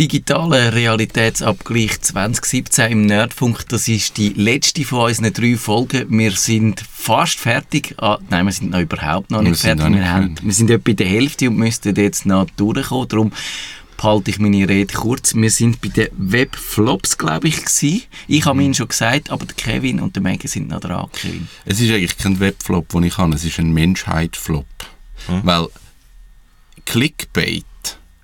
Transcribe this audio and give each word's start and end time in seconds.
digitaler 0.00 0.72
Realitätsabgleich 0.72 2.00
2017 2.00 2.90
im 2.90 3.04
Nerdfunk. 3.04 3.68
Das 3.68 3.86
ist 3.86 4.16
die 4.16 4.30
letzte 4.30 4.82
von 4.86 5.00
unseren 5.10 5.30
drei 5.34 5.58
Folgen. 5.58 6.06
Wir 6.08 6.30
sind 6.30 6.82
fast 6.90 7.38
fertig. 7.38 7.94
Ah, 7.98 8.18
nein, 8.30 8.46
wir 8.46 8.52
sind 8.52 8.70
noch 8.70 8.80
überhaupt 8.80 9.30
noch 9.30 9.42
nicht 9.42 9.50
Wir 9.50 9.56
sind 9.56 9.78
fertig. 9.78 9.84
noch 9.84 9.90
nicht 9.90 10.00
wir, 10.00 10.10
haben, 10.10 10.36
wir 10.40 10.54
sind 10.54 10.70
etwa 10.70 10.82
bei 10.86 10.92
der 10.94 11.06
Hälfte 11.06 11.50
und 11.50 11.58
müssten 11.58 11.94
jetzt 11.94 12.24
noch 12.24 12.46
durchkommen. 12.56 13.08
Darum 13.08 13.32
behalte 13.98 14.30
ich 14.30 14.38
meine 14.38 14.66
Rede 14.66 14.94
kurz. 14.94 15.34
Wir 15.34 15.50
sind 15.50 15.82
bei 15.82 15.88
den 15.88 16.08
Webflops, 16.16 17.18
glaube 17.18 17.48
ich, 17.48 17.58
gewesen. 17.58 18.02
Ich 18.26 18.46
habe 18.46 18.62
ihn 18.62 18.72
schon 18.72 18.88
gesagt, 18.88 19.28
aber 19.28 19.44
der 19.44 19.54
Kevin 19.54 20.00
und 20.00 20.16
der 20.16 20.22
Megan 20.22 20.48
sind 20.48 20.68
noch 20.68 20.80
dran, 20.80 21.10
Kevin. 21.12 21.46
Es 21.66 21.78
ist 21.78 21.90
eigentlich 21.90 22.16
kein 22.16 22.40
Webflop, 22.40 22.88
den 22.88 23.02
ich 23.02 23.18
habe, 23.18 23.34
es 23.34 23.44
ist 23.44 23.58
ein 23.58 23.74
Menschheitflop. 23.74 24.64
Weil 25.42 25.68
Clickbait, 26.86 27.66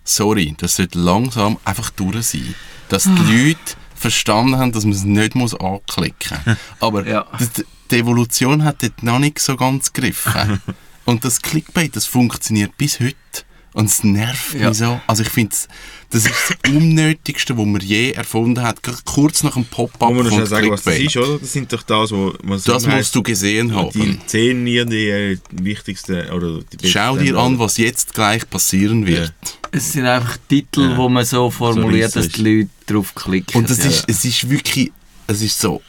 sorry, 0.07 0.55
das 0.59 0.77
sollte 0.77 0.99
langsam 0.99 1.59
einfach 1.65 1.91
durch 1.91 2.27
sein. 2.27 2.55
Dass 2.89 3.05
die 3.05 3.11
Leute 3.49 3.59
verstanden 3.95 4.57
haben, 4.57 4.73
dass 4.73 4.85
man 4.85 4.93
es 4.93 5.03
nicht 5.05 5.35
muss 5.35 5.55
anklicken 5.55 6.39
muss. 6.47 6.57
Aber 6.81 7.07
Ja. 7.07 7.27
das, 7.39 7.51
die 7.91 7.97
Evolution 7.97 8.65
hat 8.65 8.83
dort 8.83 9.03
noch 9.03 9.19
nicht 9.19 9.39
so 9.41 9.57
ganz 9.57 9.93
gegriffen. 9.93 10.61
Und 11.05 11.25
das 11.25 11.41
Clickbait, 11.43 11.95
das 11.95 12.05
funktioniert 12.07 12.77
bis 12.77 12.99
heute. 13.01 13.15
Und 13.77 13.91
es 13.91 14.03
nervt 14.03 14.55
Ja. 14.55 14.71
mich 14.71 14.79
so. 14.79 14.99
Also 15.07 15.23
ich 15.23 15.29
finde, 15.29 15.55
das 16.09 16.25
ist 16.25 16.33
das 16.65 16.73
Unnötigste, 16.73 17.59
was 17.59 17.67
man 17.67 17.83
je 17.83 18.13
erfunden 18.13 18.63
hat. 18.63 18.83
Gerade 18.83 18.97
Kurz 19.05 19.43
nach 19.43 19.53
dem 19.53 19.67
Pop-up 19.67 20.15
Muss 20.15 20.25
man 20.25 20.33
kommt 20.33 20.49
sagen, 20.49 20.71
was 20.71 20.83
das 20.83 20.99
ist, 20.99 21.15
oder? 21.19 21.39
Das 21.39 21.53
sind 21.53 21.71
doch 21.71 21.83
das, 21.83 22.11
wo 22.11 22.33
man 22.43 22.57
Das 22.65 22.65
sagt, 22.65 22.87
musst 22.97 23.15
du 23.15 23.23
gesehen 23.23 23.75
haben. 23.75 23.91
Die 23.91 24.19
zehn 24.27 24.65
die 24.65 24.79
äh, 24.79 25.37
wichtigsten 25.53 26.31
oder 26.31 26.61
die 26.73 26.77
besten. 26.79 26.89
Schau 26.89 27.19
dir 27.19 27.37
an, 27.37 27.59
was 27.59 27.77
jetzt 27.77 28.15
gleich 28.15 28.49
passieren 28.49 29.07
wird. 29.07 29.35
Es 29.73 29.93
sind 29.93 30.07
einfach 30.07 30.39
Titel, 30.49 30.93
Ja. 30.93 30.97
wo 30.97 31.11
man 31.11 31.27
so 31.27 31.51
formuliert, 31.51 32.13
So 32.13 32.21
dass 32.21 32.31
die 32.31 32.43
Leute 32.43 32.71
drauf 32.87 33.15
klicken. 33.15 33.59
Und 33.61 33.69
das 33.69 33.81
Ja. 33.85 33.91
ist, 33.91 34.05
es 34.09 34.25
ist 34.25 34.49
wirklich, 34.49 34.91
es 35.27 35.43
ist 35.43 35.59
so 35.61 35.83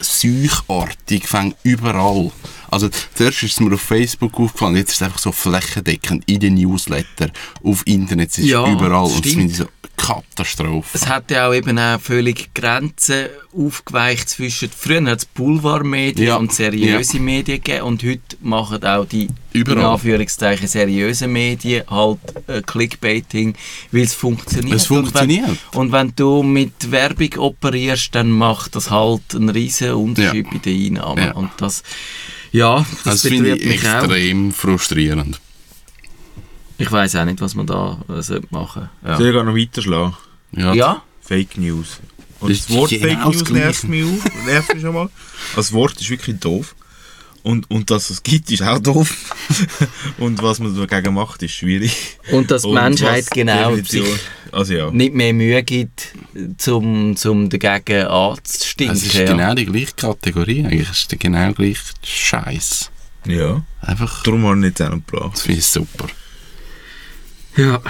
seuchartig, 0.00 1.28
fängt 1.28 1.54
überall. 1.62 2.32
Also 2.70 2.88
zuerst 3.14 3.42
ist 3.42 3.52
es 3.52 3.60
mir 3.60 3.74
auf 3.74 3.80
Facebook 3.80 4.38
aufgefallen, 4.38 4.76
jetzt 4.76 4.90
ist 4.90 4.96
es 4.96 5.02
einfach 5.02 5.18
so 5.18 5.32
flächendeckend 5.32 6.24
in 6.26 6.40
den 6.40 6.54
Newsletter, 6.54 7.30
auf 7.62 7.82
Internet, 7.86 8.30
es 8.30 8.38
ist 8.38 8.46
Ja, 8.46 8.70
überall. 8.70 9.04
Und 9.04 9.10
stimmt. 9.18 9.26
finde 9.34 9.46
ich 9.52 9.56
so 9.58 9.66
Katastrophe. 9.96 10.88
Es 10.96 11.08
hat 11.08 11.30
ja 11.32 11.48
auch 11.48 11.54
eben 11.54 11.76
auch 11.78 12.00
völlig 12.00 12.54
Grenzen 12.54 13.26
aufgeweicht 13.52 14.28
zwischen, 14.28 14.70
früher 14.70 15.04
hat 15.04 15.18
es 15.18 15.24
Boulevardmedien 15.26 16.28
Ja, 16.28 16.36
und 16.36 16.52
seriöse 16.52 17.18
Medien 17.18 17.60
gegeben 17.62 17.82
und 17.84 18.02
heute 18.04 18.20
machen 18.40 18.84
auch 18.84 19.04
die 19.06 19.28
Überall. 19.52 19.78
in 19.78 19.84
Anführungszeichen 19.84 20.68
seriösen 20.68 21.32
Medien 21.32 21.82
halt 21.90 22.18
äh, 22.46 22.62
Clickbaiting, 22.62 23.54
weil 23.90 24.02
es 24.02 24.14
funktioniert. 24.14 24.76
Es 24.76 24.86
funktioniert. 24.86 25.48
Und 25.48 25.58
wenn, 25.74 25.80
und 25.80 25.92
wenn 25.92 26.12
du 26.14 26.42
mit 26.44 26.90
Werbung 26.92 27.36
operierst, 27.38 28.14
dann 28.14 28.30
macht 28.30 28.76
das 28.76 28.90
halt 28.90 29.22
einen 29.34 29.48
riesen 29.48 29.92
Unterschied 29.94 30.46
Ja. 30.46 30.52
bei 30.52 30.58
den 30.58 30.96
Einnahmen. 30.98 31.24
Ja. 31.24 31.32
Und 31.32 31.50
das, 31.58 31.82
ja, 32.52 32.78
das, 33.04 33.04
das 33.04 33.22
finde 33.22 33.50
betrübt 33.56 33.62
ich 33.62 33.82
mich 33.82 33.88
auch. 33.90 34.02
extrem 34.02 34.52
frustrierend. 34.52 35.40
Ich 36.78 36.90
weiß 36.90 37.16
auch 37.16 37.24
nicht, 37.24 37.40
was 37.40 37.54
man 37.54 37.66
da 37.66 38.00
äh, 38.08 38.22
sollte 38.22 38.46
machen 38.50 38.88
Soll 39.02 39.10
ja. 39.10 39.18
ich 39.20 39.32
gerade 39.32 39.44
noch 39.44 39.56
weiterschlagen? 39.56 40.16
Ja, 40.52 40.72
ja, 40.74 41.02
Fake 41.20 41.58
News. 41.58 42.00
Und 42.40 42.50
Das 42.50 42.66
das, 42.66 42.76
Wort 42.76 42.90
genau 42.90 43.32
Fake 43.32 43.34
News 43.34 43.50
nervt 43.50 43.84
mich 43.84 44.04
auf, 44.04 44.44
nervt 44.46 44.74
mich 44.74 44.82
schon 44.82 44.94
mal. 44.94 45.08
Das 45.56 45.72
Wort 45.72 46.00
ist 46.00 46.08
wirklich 46.08 46.38
doof. 46.38 46.74
Und, 47.48 47.70
und 47.70 47.90
dass 47.90 48.10
es 48.10 48.22
gibt, 48.22 48.50
ist 48.50 48.60
auch 48.60 48.78
doof. 48.78 49.34
und 50.18 50.42
was 50.42 50.58
man 50.58 50.76
dagegen 50.76 51.14
macht, 51.14 51.42
ist 51.42 51.52
schwierig. 51.52 52.18
und 52.30 52.50
dass 52.50 52.60
die 52.60 52.68
Und 52.68 52.74
Menschheit 52.74 53.30
genau 53.30 53.74
sich 53.74 54.04
Also 54.52 54.74
ja. 54.74 54.90
nicht 54.90 55.14
mehr 55.14 55.32
Mühe 55.32 55.62
gibt, 55.62 56.08
zum, 56.58 57.16
zum 57.16 57.48
dagegen 57.48 58.06
anzustinken. 58.06 58.94
es 58.94 59.02
ist 59.02 59.14
ja. 59.14 59.24
genau 59.24 59.54
die 59.54 59.64
gleiche 59.64 59.94
Kategorie, 59.96 60.66
eigentlich 60.66 60.90
ist 60.90 61.10
der 61.10 61.16
genau 61.16 61.50
gleiche 61.54 61.80
Scheiß. 62.04 62.90
Ja. 63.24 63.62
Einfach, 63.80 64.22
Darum 64.24 64.44
habe 64.44 64.56
ich 64.56 64.64
nicht 64.64 64.82
einen 64.82 65.00
Plan. 65.00 65.30
das 65.30 65.40
finde 65.40 65.60
ich 65.60 65.66
super. 65.66 66.06
ja, 67.56 67.80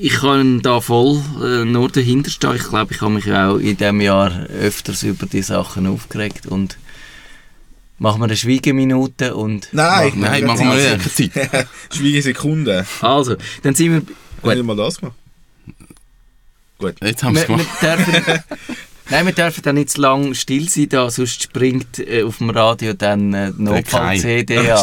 ich 0.00 0.12
kann 0.12 0.62
da 0.62 0.80
voll 0.80 1.20
äh, 1.42 1.64
nur 1.64 1.88
dahinter 1.88 2.30
stehen. 2.30 2.54
Ich 2.54 2.68
glaube, 2.68 2.94
ich 2.94 3.00
habe 3.00 3.14
mich 3.14 3.32
auch 3.32 3.56
in 3.56 3.76
diesem 3.76 4.00
Jahr 4.00 4.30
öfters 4.46 5.02
über 5.02 5.26
die 5.26 5.42
Sachen 5.42 5.88
aufgeregt 5.88 6.46
und 6.46 6.78
machen 7.98 8.20
wir 8.20 8.24
eine 8.24 8.36
Schweigeminute 8.36 9.34
und 9.34 9.68
Nein, 9.72 10.12
Nein, 10.16 10.44
machen 10.44 10.70
wir 10.70 10.96
nicht. 10.96 11.34
Zeit. 11.34 11.66
Schweigesekunde. 11.92 12.86
also, 13.00 13.36
dann 13.62 13.74
sind 13.74 13.92
wir 13.92 14.02
Gut. 14.42 14.54
Nicht 14.54 14.64
mal 14.64 14.76
das 14.76 14.98
gemacht. 14.98 15.16
Gut. 16.78 16.94
Jetzt 17.02 17.24
haben 17.24 17.34
wir 17.34 17.48
wir, 17.48 17.56
es 17.56 17.82
wir 17.82 17.96
gemacht. 18.04 18.06
dürfen, 18.06 18.42
Nein, 19.10 19.26
wir 19.26 19.32
dürfen 19.32 19.62
dann 19.62 19.74
nicht 19.76 19.90
zu 19.90 20.00
lange 20.02 20.34
still 20.34 20.68
sein, 20.68 20.88
da, 20.90 21.10
sonst 21.10 21.42
springt 21.42 21.98
äh, 21.98 22.22
auf 22.22 22.38
dem 22.38 22.50
Radio 22.50 22.92
dann 22.92 23.32
äh, 23.32 23.52
die 23.56 23.62
Notfall-CD 23.62 24.58
an. 24.70 24.78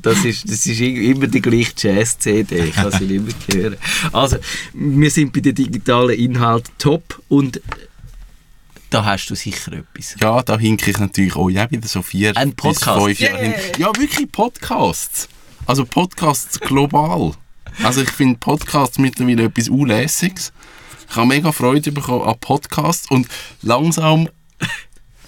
Das 0.00 0.24
ist, 0.24 0.50
das 0.50 0.66
ist 0.66 0.80
immer 0.80 1.26
die 1.26 1.42
gleiche 1.42 1.72
Jazz-CD, 1.76 2.64
ich 2.64 2.74
kann 2.74 2.90
sie 2.90 3.04
nicht 3.04 3.54
mehr 3.54 3.62
hören. 3.62 3.76
Also, 4.12 4.38
wir 4.72 5.10
sind 5.10 5.32
bei 5.32 5.40
den 5.40 5.54
digitalen 5.54 6.18
Inhalten 6.18 6.72
top 6.78 7.22
und 7.28 7.60
da 8.92 9.04
hast 9.04 9.26
du 9.28 9.34
sicher 9.34 9.72
etwas. 9.72 10.16
Ja, 10.20 10.42
da 10.42 10.58
hinke 10.58 10.90
ich 10.90 10.98
natürlich 10.98 11.34
auch 11.36 11.48
ja 11.48 11.70
wieder 11.70 11.88
so 11.88 12.02
vier 12.02 12.36
Ein 12.36 12.54
Podcast. 12.54 13.06
bis 13.06 13.18
fünf 13.18 13.20
Jahre 13.20 13.42
hin. 13.42 13.54
Ja, 13.78 13.86
wirklich 13.96 14.30
Podcasts. 14.30 15.28
Also 15.66 15.84
Podcasts 15.84 16.60
global. 16.60 17.32
Also 17.82 18.02
ich 18.02 18.10
finde 18.10 18.38
Podcasts 18.38 18.98
mittlerweile 18.98 19.44
etwas 19.44 19.68
Unlässiges. 19.68 20.52
Ich 21.08 21.16
habe 21.16 21.26
mega 21.26 21.52
Freude 21.52 21.92
bekommen 21.92 22.28
an 22.28 22.38
Podcasts 22.40 23.10
und 23.10 23.28
langsam 23.62 24.28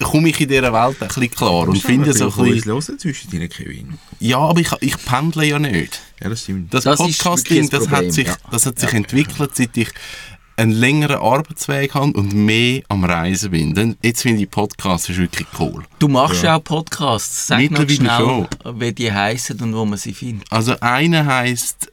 komme 0.03 0.29
ich 0.29 0.41
in 0.41 0.49
dieser 0.49 0.73
Welt 0.73 1.01
ein 1.01 1.09
bisschen 1.09 1.31
klar 1.31 1.69
und 1.69 1.79
finde 1.79 2.13
so 2.13 2.31
ein 2.31 2.53
bisschen... 2.53 2.73
hören 2.73 2.99
zwischen 2.99 3.31
deinen 3.31 3.49
Kevin. 3.49 3.99
Ja, 4.19 4.39
aber 4.39 4.61
ich, 4.61 4.71
ich 4.81 4.97
pendle 5.05 5.47
ja 5.47 5.59
nicht. 5.59 6.01
Ja, 6.21 6.29
das 6.29 6.43
stimmt. 6.43 6.75
Das, 6.75 6.85
Das 6.85 6.99
Podcasting, 6.99 7.69
das 7.71 7.85
Problem, 7.85 8.07
hat 8.07 8.13
sich, 8.13 8.27
ja. 8.27 8.37
das 8.51 8.67
hat 8.67 8.79
sich 8.79 8.93
entwickelt, 8.93 9.55
seit 9.55 9.77
ich 9.77 9.89
einen 10.57 10.73
längeren 10.73 11.19
Arbeitsweg 11.19 11.95
habe 11.95 12.13
und 12.13 12.33
mehr 12.33 12.83
am 12.89 13.05
Reisen 13.05 13.51
bin. 13.51 13.75
Denn 13.75 13.97
jetzt 14.03 14.23
finde 14.23 14.43
ich 14.43 14.51
Podcasts 14.51 15.09
ist 15.09 15.19
wirklich 15.19 15.47
cool. 15.59 15.85
Du 15.99 16.09
machst 16.09 16.43
ja 16.43 16.57
auch 16.57 16.65
Podcasts. 16.65 17.49
Sag 17.49 17.59
Mittlerweile 17.59 17.91
schnell, 17.91 18.49
wie 18.75 18.93
die 18.93 19.13
heißen 19.13 19.61
und 19.61 19.75
wo 19.75 19.85
man 19.85 19.99
sie 19.99 20.15
findet. 20.15 20.51
Also 20.53 20.75
einer 20.81 21.27
heisst 21.27 21.91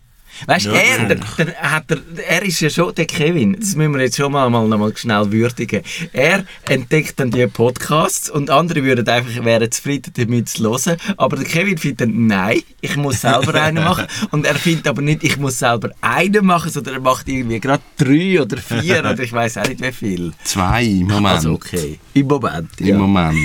Weißt 0.47 0.65
du, 0.65 0.69
er, 0.71 1.05
der, 1.05 1.17
der, 1.37 1.55
hat 1.61 1.91
er, 1.91 1.97
er 2.27 2.41
ist 2.43 2.59
ja 2.59 2.69
schon 2.69 2.93
der 2.95 3.05
Kevin, 3.05 3.55
das 3.59 3.75
müssen 3.75 3.93
wir 3.93 4.01
jetzt 4.01 4.17
schon 4.17 4.31
mal, 4.31 4.49
mal, 4.49 4.65
mal 4.67 4.95
schnell 4.97 5.31
würdigen. 5.31 5.81
Er 6.13 6.45
entdeckt 6.67 7.19
dann 7.19 7.31
die 7.31 7.45
Podcasts 7.47 8.29
und 8.29 8.49
andere 8.49 8.83
würden 8.83 9.07
einfach, 9.07 9.43
wären 9.43 9.71
zufrieden 9.71 10.11
damit 10.15 10.49
zu 10.49 10.63
hören. 10.63 10.97
Aber 11.17 11.35
der 11.37 11.45
Kevin 11.45 11.77
findet 11.77 12.01
dann, 12.01 12.27
nein, 12.27 12.61
ich 12.81 12.95
muss 12.95 13.21
selber 13.21 13.53
einen 13.61 13.83
machen. 13.83 14.07
Und 14.31 14.45
er 14.45 14.55
findet 14.55 14.87
aber 14.87 15.01
nicht, 15.01 15.23
ich 15.23 15.37
muss 15.37 15.59
selber 15.59 15.91
einen 16.01 16.45
machen, 16.45 16.71
sondern 16.71 16.95
er 16.95 17.01
macht 17.01 17.27
irgendwie 17.27 17.59
gerade 17.59 17.83
drei 17.97 18.41
oder 18.41 18.57
vier 18.57 18.99
oder 18.99 19.19
ich 19.19 19.31
weiß 19.33 19.57
auch 19.57 19.67
nicht 19.67 19.81
wie 19.81 19.91
viel. 19.91 20.31
zwei 20.43 20.83
im 20.83 21.07
Moment. 21.07 21.35
Also 21.35 21.51
okay, 21.53 21.99
im 22.13 22.27
Moment. 22.27 22.69
Im 22.79 22.87
Ja. 22.87 22.97
Moment. 22.97 23.37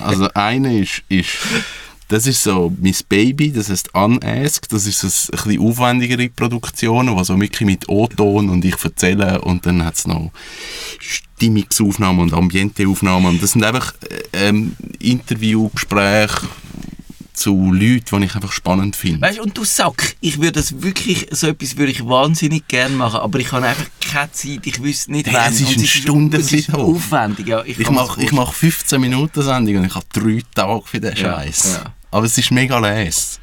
Also 0.00 0.28
einer 0.34 0.72
ist, 0.72 1.02
ist 1.08 1.28
das 2.08 2.26
ist 2.26 2.42
so 2.42 2.72
Miss 2.80 3.02
Baby, 3.02 3.50
das 3.52 3.68
heißt 3.68 3.94
Unask, 3.94 4.68
das 4.68 4.86
ist 4.86 5.00
so 5.00 5.06
ein 5.06 5.36
bisschen 5.36 5.60
aufwendigere 5.60 6.28
Produktionen, 6.28 7.16
die 7.16 7.24
so 7.24 7.40
wirklich 7.40 7.66
mit 7.66 7.88
O-Ton 7.88 8.48
und 8.48 8.64
ich 8.64 8.82
erzähle 8.82 9.40
und 9.40 9.66
dann 9.66 9.84
hat 9.84 9.96
es 9.96 10.06
noch 10.06 10.30
Stimmungsaufnahmen 10.98 12.20
und 12.20 12.34
Ambienteaufnahmen 12.34 13.40
das 13.40 13.52
sind 13.52 13.64
einfach 13.64 13.94
äh, 14.32 14.48
ähm, 14.48 14.76
Interviewgespräche 15.00 16.48
zu 17.36 17.72
Leuten, 17.72 18.20
die 18.20 18.26
ich 18.26 18.34
einfach 18.34 18.52
spannend 18.52 18.96
finde. 18.96 19.20
Weißt, 19.20 19.38
und 19.40 19.56
du 19.56 19.64
Sack, 19.64 20.16
ich 20.20 20.38
würde 20.38 20.52
das 20.52 20.82
wirklich, 20.82 21.28
so 21.30 21.48
etwas 21.48 21.76
würde 21.76 21.92
ich 21.92 22.04
wahnsinnig 22.06 22.66
gerne 22.66 22.94
machen, 22.96 23.20
aber 23.20 23.38
ich 23.38 23.52
habe 23.52 23.66
einfach 23.66 23.84
keine 24.00 24.32
Zeit, 24.32 24.60
ich 24.66 24.82
wüsste 24.82 25.12
nicht, 25.12 25.26
Hey, 25.26 25.34
wann. 25.34 25.52
es 25.52 25.60
ist 25.60 25.68
Und 25.68 25.76
eine 25.78 25.86
Stunde 25.86 26.36
ist 26.38 26.72
hoch. 26.72 26.96
aufwendig, 26.96 27.46
ja. 27.48 27.62
Ich, 27.64 27.78
Ich 27.78 27.90
mache 27.90 28.22
ich 28.22 28.32
mach 28.32 28.52
15 28.52 29.00
Minuten 29.00 29.42
Sendung 29.42 29.76
und 29.76 29.84
ich 29.84 29.94
habe 29.94 30.06
drei 30.12 30.42
Tage 30.54 30.82
für 30.86 30.98
den 31.00 31.14
Scheiß. 31.16 31.80
ja. 31.84 31.92
Aber 32.10 32.24
es 32.26 32.38
ist 32.38 32.50
mega 32.50 32.78
les. 32.78 33.38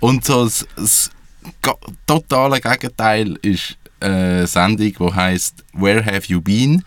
Und 0.00 0.24
so 0.24 0.44
das, 0.44 0.66
das 0.76 1.10
totale 2.06 2.60
Gegenteil 2.60 3.38
ist 3.42 3.76
eine 4.00 4.46
Sendung, 4.46 4.92
die 4.98 5.14
heißt 5.14 5.64
Where 5.74 6.04
Have 6.04 6.22
You 6.28 6.40
Been? 6.40 6.84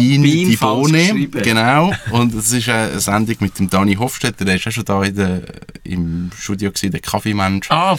Bean, 0.00 0.22
Bean 0.22 0.50
die 0.50 0.56
Bohne, 0.56 1.28
genau. 1.42 1.92
Und 2.10 2.34
es 2.34 2.52
ist 2.52 2.68
eine 2.68 2.98
Sendung 3.00 3.36
mit 3.40 3.58
dem 3.58 3.68
Dani 3.70 3.94
Hofstetter, 3.94 4.44
der 4.44 4.56
ist 4.56 4.66
auch 4.66 4.72
schon 4.72 4.84
da 4.84 5.02
in 5.02 5.14
der, 5.16 5.42
im 5.84 6.30
Studio 6.36 6.70
gewesen, 6.70 6.90
der 6.90 7.00
Kaffeemensch. 7.00 7.70
Ah, 7.70 7.96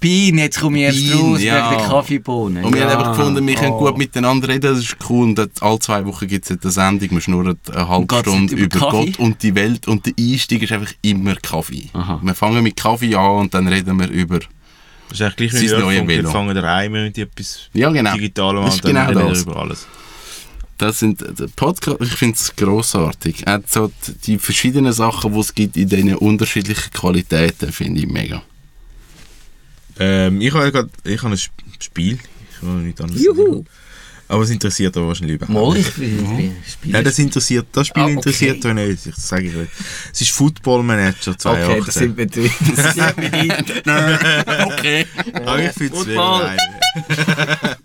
Bean, 0.00 0.38
jetzt 0.38 0.60
komme 0.60 0.78
ich 0.78 0.84
erst 0.84 1.10
Bean, 1.12 1.18
raus, 1.32 1.42
ja. 1.42 1.70
wegen 1.70 1.78
der 1.78 1.88
Kaffeebohnen. 1.88 2.64
Und 2.64 2.74
wir 2.74 2.82
ja. 2.82 2.90
haben 2.90 2.98
einfach 2.98 3.16
gefunden, 3.16 3.46
wir 3.46 3.54
können 3.54 3.72
Oh. 3.72 3.78
gut 3.78 3.98
miteinander 3.98 4.48
reden, 4.48 4.74
das 4.74 4.78
ist 4.78 4.96
cool. 5.08 5.24
Und 5.28 5.62
alle 5.62 5.78
zwei 5.80 6.04
Wochen 6.06 6.26
gibt 6.28 6.48
es 6.50 6.58
eine 6.62 6.70
Sendung, 6.70 7.10
wir 7.10 7.20
schnurren 7.20 7.58
eine 7.72 7.88
halbe 7.88 8.16
Stunde 8.18 8.54
über 8.54 8.76
über? 8.76 8.90
Gott 8.90 9.18
und 9.18 9.42
die 9.42 9.54
Welt. 9.54 9.86
Und 9.88 10.06
der 10.06 10.12
Einstieg 10.18 10.62
ist 10.62 10.72
einfach 10.72 10.92
immer 11.02 11.34
Kaffee. 11.36 11.88
Aha. 11.92 12.20
Wir 12.22 12.34
fangen 12.34 12.62
mit 12.62 12.76
Kaffee 12.76 13.14
an 13.14 13.40
und 13.40 13.54
dann 13.54 13.66
reden 13.68 13.98
wir 13.98 14.08
über 14.08 14.38
Das 14.38 14.48
ist 15.12 15.22
eigentlich 15.22 15.50
gleich 15.50 15.62
wie 15.62 16.08
Velo. 16.08 16.28
die 16.28 16.32
fangen 16.32 16.54
daheim 16.54 16.92
mit 16.92 17.18
etwas 17.18 17.68
Ja, 17.72 17.90
genau. 17.90 18.14
Digitalem 18.14 18.62
an, 18.62 18.68
ist 18.68 18.84
dann 18.84 18.92
genau 18.94 19.06
reden 19.08 19.20
wir 19.22 19.28
das. 19.30 19.42
über 19.42 19.56
alles. 19.56 19.86
Das 20.78 20.98
sind 20.98 21.20
der 21.22 21.48
Podcast, 21.56 21.96
ich 22.02 22.10
finde 22.16 22.36
es 22.36 22.54
grossartig. 22.54 23.46
Er 23.46 23.54
hat 23.54 23.70
so 23.72 23.90
die- 24.26 24.38
verschiedenen 24.38 24.92
Sachen, 24.92 25.32
die 25.32 25.40
es 25.40 25.54
gibt 25.54 25.76
in 25.76 25.88
diesen 25.88 26.14
unterschiedlichen 26.16 26.90
Qualitäten, 26.92 27.72
finde 27.72 28.00
ich 28.00 28.06
mega. 28.06 28.42
Ähm, 29.98 30.40
ich 30.42 30.52
habe 30.52 30.70
grad, 30.70 30.90
ich 31.04 31.22
habe 31.22 31.32
ein 31.34 31.38
Sp- 31.40 31.64
Spiel. 31.80 32.18
Ich 32.52 32.62
will 32.62 32.74
nicht 32.82 33.00
anders 33.00 33.20
Juhu! 33.22 33.52
sagen. 33.54 33.66
Aber 34.28 34.42
es 34.42 34.50
interessiert 34.50 34.96
aber 34.96 35.06
wahrscheinlich 35.08 35.36
überhaupt 35.36 35.54
Mal, 35.54 35.78
nicht. 35.78 35.88
ich 36.66 36.76
bin 36.78 36.90
Ja, 36.90 37.00
das 37.00 37.18
interessiert, 37.20 37.68
das 37.72 37.86
Spiel 37.86 38.02
Ah, 38.02 38.06
okay. 38.06 38.14
interessiert 38.14 38.66
euch 38.66 38.74
nicht, 38.74 39.06
das 39.06 39.28
sage 39.28 39.46
ich 39.46 39.54
nicht. 39.54 39.70
Es 40.12 40.20
ist 40.20 40.32
Football 40.32 40.82
Manager 40.82 41.38
2018. 41.38 41.70
Okay, 41.70 41.82
das 41.86 41.94
sind 41.94 42.16
wir 42.18 42.26
drin. 42.26 42.50
Das 42.76 42.94
sind 42.94 43.16
wir 43.18 43.30
drin. 43.30 43.52
okay. 44.66 45.06
Aber 45.32 45.62
ich 45.62 45.70
finde 45.72 45.96
es 45.96 46.04
Football. 46.04 46.56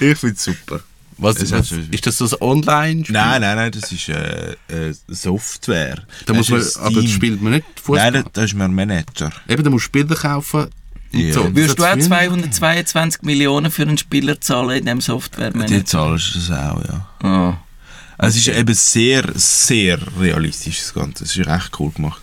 Ich 0.00 0.18
finde 0.18 0.34
es 0.36 0.44
super. 0.44 0.80
Was, 1.18 1.40
was, 1.40 1.72
hat- 1.72 1.78
ist 1.90 2.06
das 2.06 2.18
so 2.18 2.26
ein 2.26 2.40
Online-Spiel? 2.40 3.12
Nein, 3.12 3.40
nein, 3.40 3.56
nein, 3.56 3.72
das 3.72 3.90
ist 3.90 4.08
äh, 4.08 4.52
äh, 4.68 4.94
Software. 5.08 6.02
Da 6.26 6.32
muss 6.34 6.48
man, 6.48 6.60
Das 6.60 6.68
ist 6.68 6.76
ein 6.76 6.82
aber 6.84 7.00
Steam. 7.00 7.08
spielt 7.08 7.42
man 7.42 7.52
nicht 7.54 7.64
Fußball. 7.82 8.12
Nein, 8.12 8.24
da, 8.32 8.42
ist 8.44 8.54
man 8.54 8.72
Manager. 8.74 9.32
Eben, 9.48 9.62
da 9.64 9.70
musst 9.70 9.84
du 9.86 9.86
Spieler 9.86 10.14
kaufen. 10.14 10.68
und 11.12 11.20
Ja. 11.20 11.32
so. 11.34 11.44
Würdest 11.56 11.78
du 11.78 11.84
auch 11.84 11.94
Das- 11.96 12.04
222 12.06 13.22
Millionen 13.22 13.70
für 13.70 13.82
einen 13.82 13.98
Spieler 13.98 14.40
zahlen 14.40 14.78
in 14.78 14.84
diesem 14.84 15.00
Software? 15.00 15.50
Die 15.50 15.84
zahlst 15.84 16.34
du 16.34 16.38
das 16.38 16.50
auch, 16.50 16.82
ja. 17.22 17.58
Also 18.16 18.38
es 18.38 18.46
ist 18.48 18.56
eben 18.56 18.74
sehr, 18.74 19.24
sehr 19.34 19.98
realistisch, 20.20 20.78
das 20.80 20.94
Ganze. 20.94 21.24
Es 21.24 21.36
ist 21.36 21.46
recht 21.46 21.70
cool 21.80 21.90
gemacht. 21.92 22.20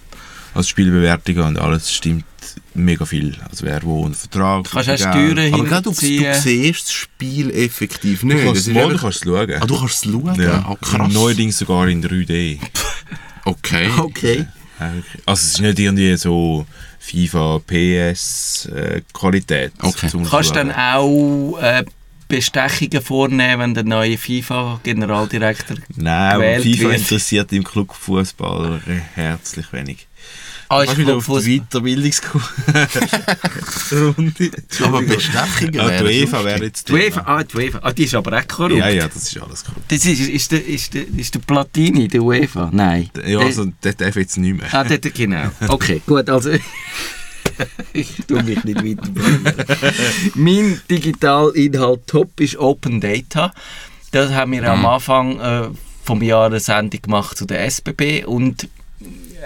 Also 0.53 0.69
Spielbewertungen 0.69 1.43
und 1.43 1.57
alles 1.59 1.91
stimmt 1.91 2.25
mega 2.75 3.05
viel. 3.05 3.35
Also 3.49 3.65
wer 3.65 3.81
wo 3.83 4.05
einen 4.05 4.13
Vertrag... 4.13 4.63
Du 4.65 4.69
kannst 4.69 4.89
auch 4.89 4.97
Steuern 4.97 5.53
Aber 5.53 5.81
du, 5.81 5.91
du 5.91 5.93
siehst 5.93 6.85
das 6.87 6.91
Spiel 6.93 7.49
effektiv 7.51 8.23
nicht. 8.23 8.37
Du 8.39 8.43
kannst 8.45 8.55
Das 8.55 8.61
es 8.61 8.67
ist 8.67 8.73
mal, 8.73 8.89
du 8.89 8.97
kannst 8.97 9.17
es 9.17 9.23
schauen. 9.23 9.53
Ah, 9.61 9.65
du 9.65 9.79
kannst 9.79 10.05
es 10.05 10.11
schauen? 10.11 10.41
ja. 10.41 10.65
Ah, 10.67 10.75
krass. 10.81 11.13
Neuerdings 11.13 11.57
sogar 11.57 11.87
in 11.87 12.03
3D. 12.03 12.59
Okay. 13.47 13.89
Okay. 13.99 14.45
Also 14.79 15.41
es 15.41 15.43
ist 15.43 15.61
nicht 15.61 15.77
irgendwie 15.77 16.17
so 16.17 16.65
FIFA, 16.99 17.59
PS 17.59 18.65
äh, 18.73 19.01
Qualität. 19.13 19.71
Okay. 19.79 20.07
zum 20.09 20.25
Kannst 20.27 20.49
du 20.49 20.55
Schauen. 20.55 20.69
dann 20.69 20.71
auch 20.71 21.59
äh, 21.61 21.85
Bestechungen 22.27 23.01
vornehmen, 23.03 23.59
wenn 23.61 23.73
der 23.75 23.83
neue 23.83 24.17
FIFA-Generaldirektor 24.17 25.77
Nein, 25.95 26.33
aber 26.33 26.43
gewählt 26.43 26.63
FIFA 26.63 26.83
wird. 26.89 26.97
interessiert 27.01 27.53
im 27.53 27.63
Clubfußball 27.63 28.81
herzlich 29.13 29.71
wenig. 29.71 30.07
Ah, 30.67 30.83
Kannst 30.83 30.97
wieder 30.97 31.15
auf 31.15 31.27
die 31.27 31.59
Weiterbildungsrunde. 31.59 32.41
Aber 34.83 35.01
Bestechungen 35.03 35.79
Ah, 35.79 35.97
die 35.97 36.03
UEFA 36.03 36.43
wäre 36.43 36.63
jetzt 36.63 36.89
Die 36.89 36.93
UEFA, 36.93 37.23
ah, 37.25 37.43
die 37.43 37.55
UEFA. 37.57 37.79
Ah, 37.83 37.91
die 37.91 38.03
ist 38.03 38.15
aber 38.15 38.37
auch 38.37 38.47
korrupt. 38.47 38.75
Ja, 38.75 38.89
ja, 38.89 39.07
das 39.07 39.23
ist 39.31 39.41
alles 39.41 39.63
cool. 39.67 39.75
Das 39.87 40.05
ist, 40.05 40.19
ist, 40.21 40.51
der, 40.51 40.65
ist, 40.65 40.93
der, 40.93 41.07
ist 41.15 41.35
der 41.35 41.39
Platini, 41.39 42.07
der 42.07 42.23
UEFA? 42.23 42.69
Nein. 42.73 43.09
Ja, 43.25 43.39
also 43.39 43.65
der 43.83 43.93
darf 43.93 44.15
jetzt 44.15 44.37
nicht 44.37 44.57
mehr. 44.57 44.73
Ah, 44.73 44.83
der, 44.83 44.97
der, 44.97 45.11
genau. 45.11 45.49
Okay, 45.67 46.01
gut, 46.05 46.29
also... 46.29 46.51
ich 47.93 48.17
tue 48.27 48.43
mich 48.43 48.63
nicht 48.63 48.83
weiter. 48.83 49.09
mein 50.33 50.81
Digitalinhalt 50.89 52.07
top 52.07 52.39
ist 52.39 52.57
Open 52.57 52.99
Data. 52.99 53.53
Das 54.11 54.31
haben 54.31 54.51
wir 54.53 54.69
am 54.71 54.85
Anfang 54.85 55.39
äh, 55.39 55.67
vom 56.03 56.21
Jahr 56.21 56.47
eine 56.47 56.59
Sendung 56.59 57.01
gemacht 57.01 57.37
zu 57.37 57.45
der 57.45 57.63
SBB 57.65 58.25
und 58.25 58.67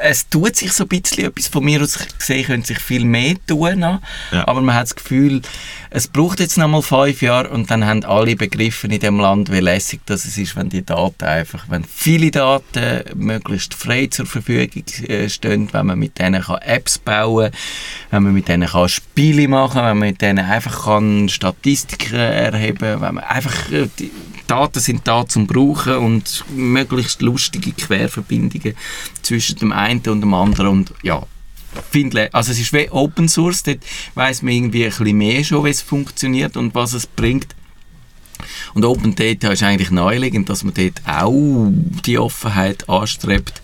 es 0.02 0.30
tut 0.30 0.56
sich 0.56 0.74
so 0.74 0.84
ein 0.84 0.88
bisschen 0.88 1.26
etwas 1.26 1.48
von 1.48 1.64
mir 1.64 1.82
aus 1.82 1.98
gesehen, 2.18 2.46
könnte 2.46 2.68
sich 2.68 2.80
viel 2.80 3.06
mehr 3.06 3.36
tun. 3.48 3.80
Ja. 3.80 4.48
aber 4.48 4.62
man 4.62 4.76
hat 4.76 4.84
das 4.84 4.96
Gefühl, 4.96 5.42
es 5.90 6.08
braucht 6.08 6.40
jetzt 6.40 6.58
noch 6.58 6.68
mal 6.68 6.82
fünf 6.82 7.22
Jahre 7.22 7.50
und 7.50 7.72
dann 7.72 7.86
haben 7.86 8.04
alle 8.04 8.36
begriffen 8.36 8.92
in 8.92 9.00
dem 9.00 9.20
Land, 9.20 9.52
wie 9.52 9.60
lässig 9.60 10.02
das 10.06 10.26
es 10.26 10.38
ist, 10.38 10.56
wenn 10.56 10.70
die 10.70 10.86
Daten 10.86 11.26
einfach, 11.26 11.66
wenn 11.70 11.84
viele 11.84 12.32
Daten 12.32 13.04
möglichst 13.16 13.74
frei 13.74 14.08
zur 14.08 14.26
Verfügung 14.26 14.84
äh, 15.08 15.30
stehen, 15.30 15.70
wenn 15.72 15.88
man 15.88 16.00
mit 16.00 16.20
denen 16.20 16.42
kann 16.42 16.60
Apps 16.62 16.98
bauen, 17.00 17.52
wenn 18.12 18.24
man 18.24 18.34
mit 18.34 18.48
denen 18.48 18.68
kann 18.68 18.90
Spiele 18.90 19.48
machen, 19.48 19.78
wenn 19.78 19.98
man 19.98 20.10
mit 20.10 20.22
denen 20.22 20.46
einfach 20.46 20.86
kann 20.86 21.30
Statistiken 21.30 22.16
erheben, 22.16 23.02
wenn 23.02 23.16
man 23.16 23.20
einfach 23.20 23.72
äh, 23.72 23.88
die 23.98 24.12
Daten 24.48 24.80
sind 24.80 25.08
da 25.08 25.28
zum 25.28 25.46
Brauchen 25.46 25.98
und 25.98 26.44
möglichst 26.56 27.22
lustige 27.22 27.72
Querverbindungen 27.72 28.76
zwischen 29.22 29.60
dem 29.60 29.72
einen 29.72 29.89
und 29.90 30.22
dem 30.22 30.34
anderen 30.34 30.68
und 30.68 30.94
ja, 31.04 31.26
finde, 31.92 32.34
also 32.34 32.52
es 32.52 32.60
ist 32.60 32.74
wie 32.74 32.90
Open 32.90 33.28
Source, 33.28 33.64
dort 33.64 33.80
weiss 34.16 34.42
man 34.42 34.54
irgendwie 34.54 34.86
ein 34.86 34.90
bisschen 34.90 35.18
mehr 35.18 35.44
schon, 35.44 35.66
wie 35.66 35.70
es 35.70 35.82
funktioniert 35.82 36.58
und 36.58 36.76
was 36.76 36.94
es 36.94 37.08
bringt. 37.08 37.56
Und 38.74 38.86
Open 38.86 39.16
Data 39.16 39.52
ist 39.52 39.64
eigentlich 39.64 39.92
naheliegend, 39.92 40.50
dass 40.50 40.64
man 40.64 40.74
dort 40.74 41.02
auch 41.06 41.72
die 42.06 42.18
Offenheit 42.18 42.88
anstrebt. 42.88 43.62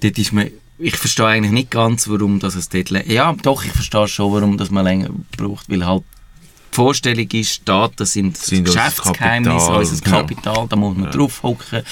Dort 0.00 0.18
ist 0.18 0.32
man, 0.32 0.50
ich 0.78 0.96
verstehe 0.96 1.26
eigentlich 1.26 1.52
nicht 1.52 1.70
ganz, 1.70 2.08
warum 2.08 2.38
das 2.38 2.54
es 2.54 2.68
dort... 2.68 2.90
Ja, 2.90 3.34
doch, 3.42 3.64
ich 3.64 3.72
verstehe 3.72 4.06
schon, 4.06 4.32
warum 4.32 4.56
das 4.56 4.70
man 4.70 4.84
länger 4.84 5.10
braucht, 5.36 5.68
weil 5.68 5.84
halt 5.84 6.04
Vorstellung 6.70 7.28
ist, 7.32 7.62
Daten 7.68 8.04
sind, 8.06 8.36
Sind 8.36 8.68
unser 8.68 8.80
Geschäftsgeheimnis, 8.80 9.52
Kapital, 9.64 9.76
unser 9.78 10.04
genau. 10.04 10.16
Kapital, 10.18 10.66
da 10.68 10.76
muss 10.76 10.96
man 10.96 11.10
drauf 11.10 11.42
hocken, 11.42 11.82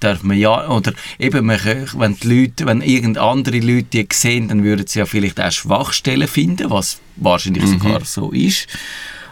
darf 0.00 0.22
man 0.22 0.38
ja, 0.38 0.68
oder 0.68 0.92
eben, 1.18 1.46
man, 1.46 1.58
kann- 1.58 1.88
wenn 1.96 2.16
die 2.16 2.28
Leute, 2.42 2.66
wenn 2.66 2.80
irgend 2.80 3.18
andere 3.18 3.58
Leute 3.58 3.84
die 4.04 4.08
sehen, 4.12 4.48
dann 4.48 4.62
würden 4.64 4.86
sie 4.86 4.98
ja 5.00 5.06
vielleicht 5.06 5.40
auch 5.40 5.52
Schwachstellen 5.52 6.28
finden, 6.28 6.70
was 6.70 7.00
wahrscheinlich 7.16 7.64
Mhm. 7.64 7.78
sogar 7.80 8.04
so 8.04 8.30
ist. 8.32 8.66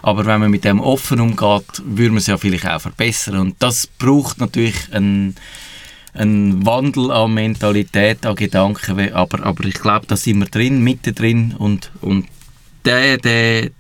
Aber 0.03 0.25
wenn 0.27 0.41
man 0.41 0.51
mit 0.51 0.65
dem 0.65 0.81
offen 0.81 1.21
umgeht, 1.21 1.83
würde 1.85 2.11
man 2.11 2.19
es 2.19 2.27
ja 2.29 2.39
vielleicht 2.39 2.67
auch 2.67 2.81
verbessern. 2.81 3.37
Und 3.39 3.57
das 3.59 3.87
braucht 3.87 4.39
natürlich 4.39 4.77
einen, 4.93 5.35
einen 6.15 6.65
Wandel 6.65 7.11
an 7.11 7.35
Mentalität, 7.35 8.25
an 8.25 8.37
Gedanken. 8.37 9.13
Aber, 9.13 9.43
aber 9.45 9.65
ich 9.65 9.75
glaube, 9.75 10.07
da 10.07 10.17
sind 10.17 10.39
wir 10.39 10.47
drin, 10.47 10.83
mittendrin. 10.85 11.53
Und, 11.59 11.91
und 12.01 12.27
der, 12.85 13.19
der 13.19 13.71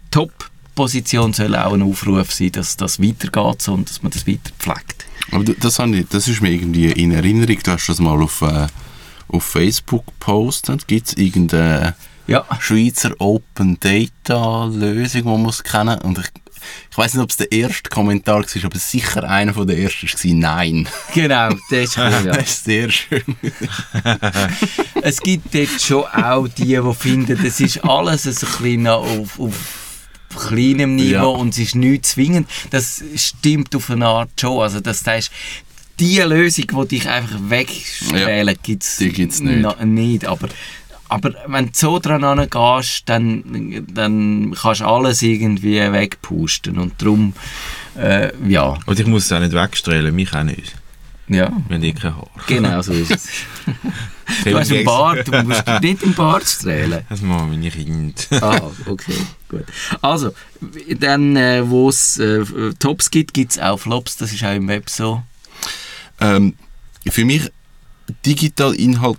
Top-Position 0.78 1.32
soll 1.32 1.56
auch 1.56 1.72
ein 1.72 1.82
Aufruf 1.82 2.32
sein, 2.32 2.52
dass 2.52 2.76
das 2.76 3.02
weitergeht 3.02 3.62
so 3.62 3.74
und 3.74 3.90
dass 3.90 4.02
man 4.02 4.12
das 4.12 4.26
weiter 4.28 4.52
pflegt. 4.58 5.06
Aber 5.32 5.42
das, 5.44 5.80
habe 5.80 5.96
ich, 5.96 6.06
das 6.08 6.28
ist 6.28 6.40
mir 6.40 6.50
irgendwie 6.50 6.92
in 6.92 7.10
Erinnerung. 7.10 7.58
Du 7.64 7.72
hast 7.72 7.88
das 7.88 7.98
mal 7.98 8.22
auf, 8.22 8.42
äh, 8.42 8.68
auf 9.26 9.42
Facebook 9.42 10.06
gepostet. 10.06 10.86
Gibt 10.86 11.08
es 11.08 11.12
irgendeine 11.14 11.96
Ja. 12.28 12.44
Schweizer 12.60 13.12
Open 13.18 13.78
Data 13.80 14.66
Lösung, 14.66 15.22
die 15.22 15.28
man 15.28 15.42
muss 15.42 15.64
kennen 15.64 16.00
Und 16.02 16.18
ich, 16.18 16.26
ich 16.92 16.96
weiß 16.96 17.14
nicht, 17.14 17.24
ob 17.24 17.30
es 17.30 17.36
der 17.38 17.50
erste 17.50 17.90
Kommentar 17.90 18.44
war, 18.44 18.64
aber 18.64 18.78
sicher 18.78 19.28
einer 19.28 19.54
von 19.54 19.66
der 19.66 19.78
ersten 19.78 20.06
war 20.06 20.34
Nein. 20.36 20.88
Genau, 21.12 21.50
das 21.70 21.90
ist 21.90 21.98
cool, 21.98 22.04
ja. 22.04 22.20
Das 22.32 22.50
ist 22.50 22.64
sehr 22.64 22.90
schön. 22.90 23.36
es 25.02 25.20
gibt 25.20 25.52
dort 25.52 25.80
schon 25.80 26.04
auch 26.04 26.46
die, 26.46 26.76
die 26.76 26.94
finden, 26.94 27.44
es 27.44 27.58
ist 27.58 27.84
alles 27.84 28.26
ein 28.26 28.34
bisschen 28.34 28.86
auf, 28.86 29.40
auf 29.40 29.87
kleinem 30.38 30.96
Niveau 30.96 31.12
Ja. 31.12 31.22
und 31.24 31.50
es 31.50 31.58
ist 31.58 31.74
nicht 31.74 32.06
zwingend. 32.06 32.48
Das 32.70 33.02
stimmt 33.16 33.74
auf 33.76 33.90
eine 33.90 34.06
Art 34.06 34.30
schon. 34.40 34.60
Also 34.62 34.80
das 34.80 35.06
heißt, 35.06 35.30
die 36.00 36.18
Lösung, 36.20 36.64
die 36.84 36.88
dich 36.98 37.08
einfach 37.08 37.38
wegstellen, 37.48 38.56
gibt's 38.62 38.98
die 38.98 39.10
gibt's 39.12 39.40
nicht. 39.40 39.84
nicht. 39.84 40.24
Aber, 40.26 40.48
aber 41.08 41.34
wenn 41.46 41.66
du 41.66 41.72
so 41.74 41.98
dran 41.98 42.22
angehst, 42.22 43.02
dann, 43.06 43.84
dann 43.92 44.54
kannst 44.60 44.80
du 44.80 44.86
alles 44.86 45.22
irgendwie 45.22 45.80
wegpusten. 45.80 46.78
Und 46.78 47.00
darum, 47.02 47.32
äh, 47.98 48.30
ja, 48.48 48.78
Und 48.86 49.00
ich 49.00 49.06
muss 49.06 49.24
es 49.24 49.32
auch 49.32 49.40
nicht 49.40 49.52
wegstrahlen, 49.54 50.14
mich 50.14 50.32
auch 50.34 50.44
nicht. 50.44 50.74
ja, 51.28 51.46
haben 51.50 51.82
eh 51.82 51.92
kein 51.92 52.14
Haar. 52.16 52.28
genau 52.46 52.80
so 52.80 52.92
ist 52.92 53.10
es. 53.10 53.28
Du 54.44 54.58
hast 54.58 54.70
einen 54.70 54.84
Bart, 54.84 55.26
du 55.26 55.42
musst 55.42 55.64
nicht 55.80 56.02
im 56.02 56.14
Bart 56.14 56.44
strahlen. 56.46 57.04
Das 57.08 57.20
machen 57.22 57.50
meine 57.50 57.70
Kinder. 57.70 58.14
Ah, 58.42 58.70
okay, 58.86 59.14
gut. 59.48 59.64
Also, 60.02 60.32
dann, 60.98 61.36
äh, 61.36 61.68
wo 61.68 61.88
es 61.88 62.18
äh, 62.18 62.44
Tops 62.78 63.10
gibt, 63.10 63.34
gibt 63.34 63.52
es 63.52 63.58
auch 63.58 63.78
Flops. 63.78 64.16
Das 64.16 64.32
ist 64.32 64.44
auch 64.44 64.54
im 64.54 64.68
Web 64.68 64.90
so. 64.90 65.22
Ähm, 66.20 66.54
für 67.08 67.24
mich 67.24 67.50
digital 68.24 68.74
Inhalt 68.74 69.18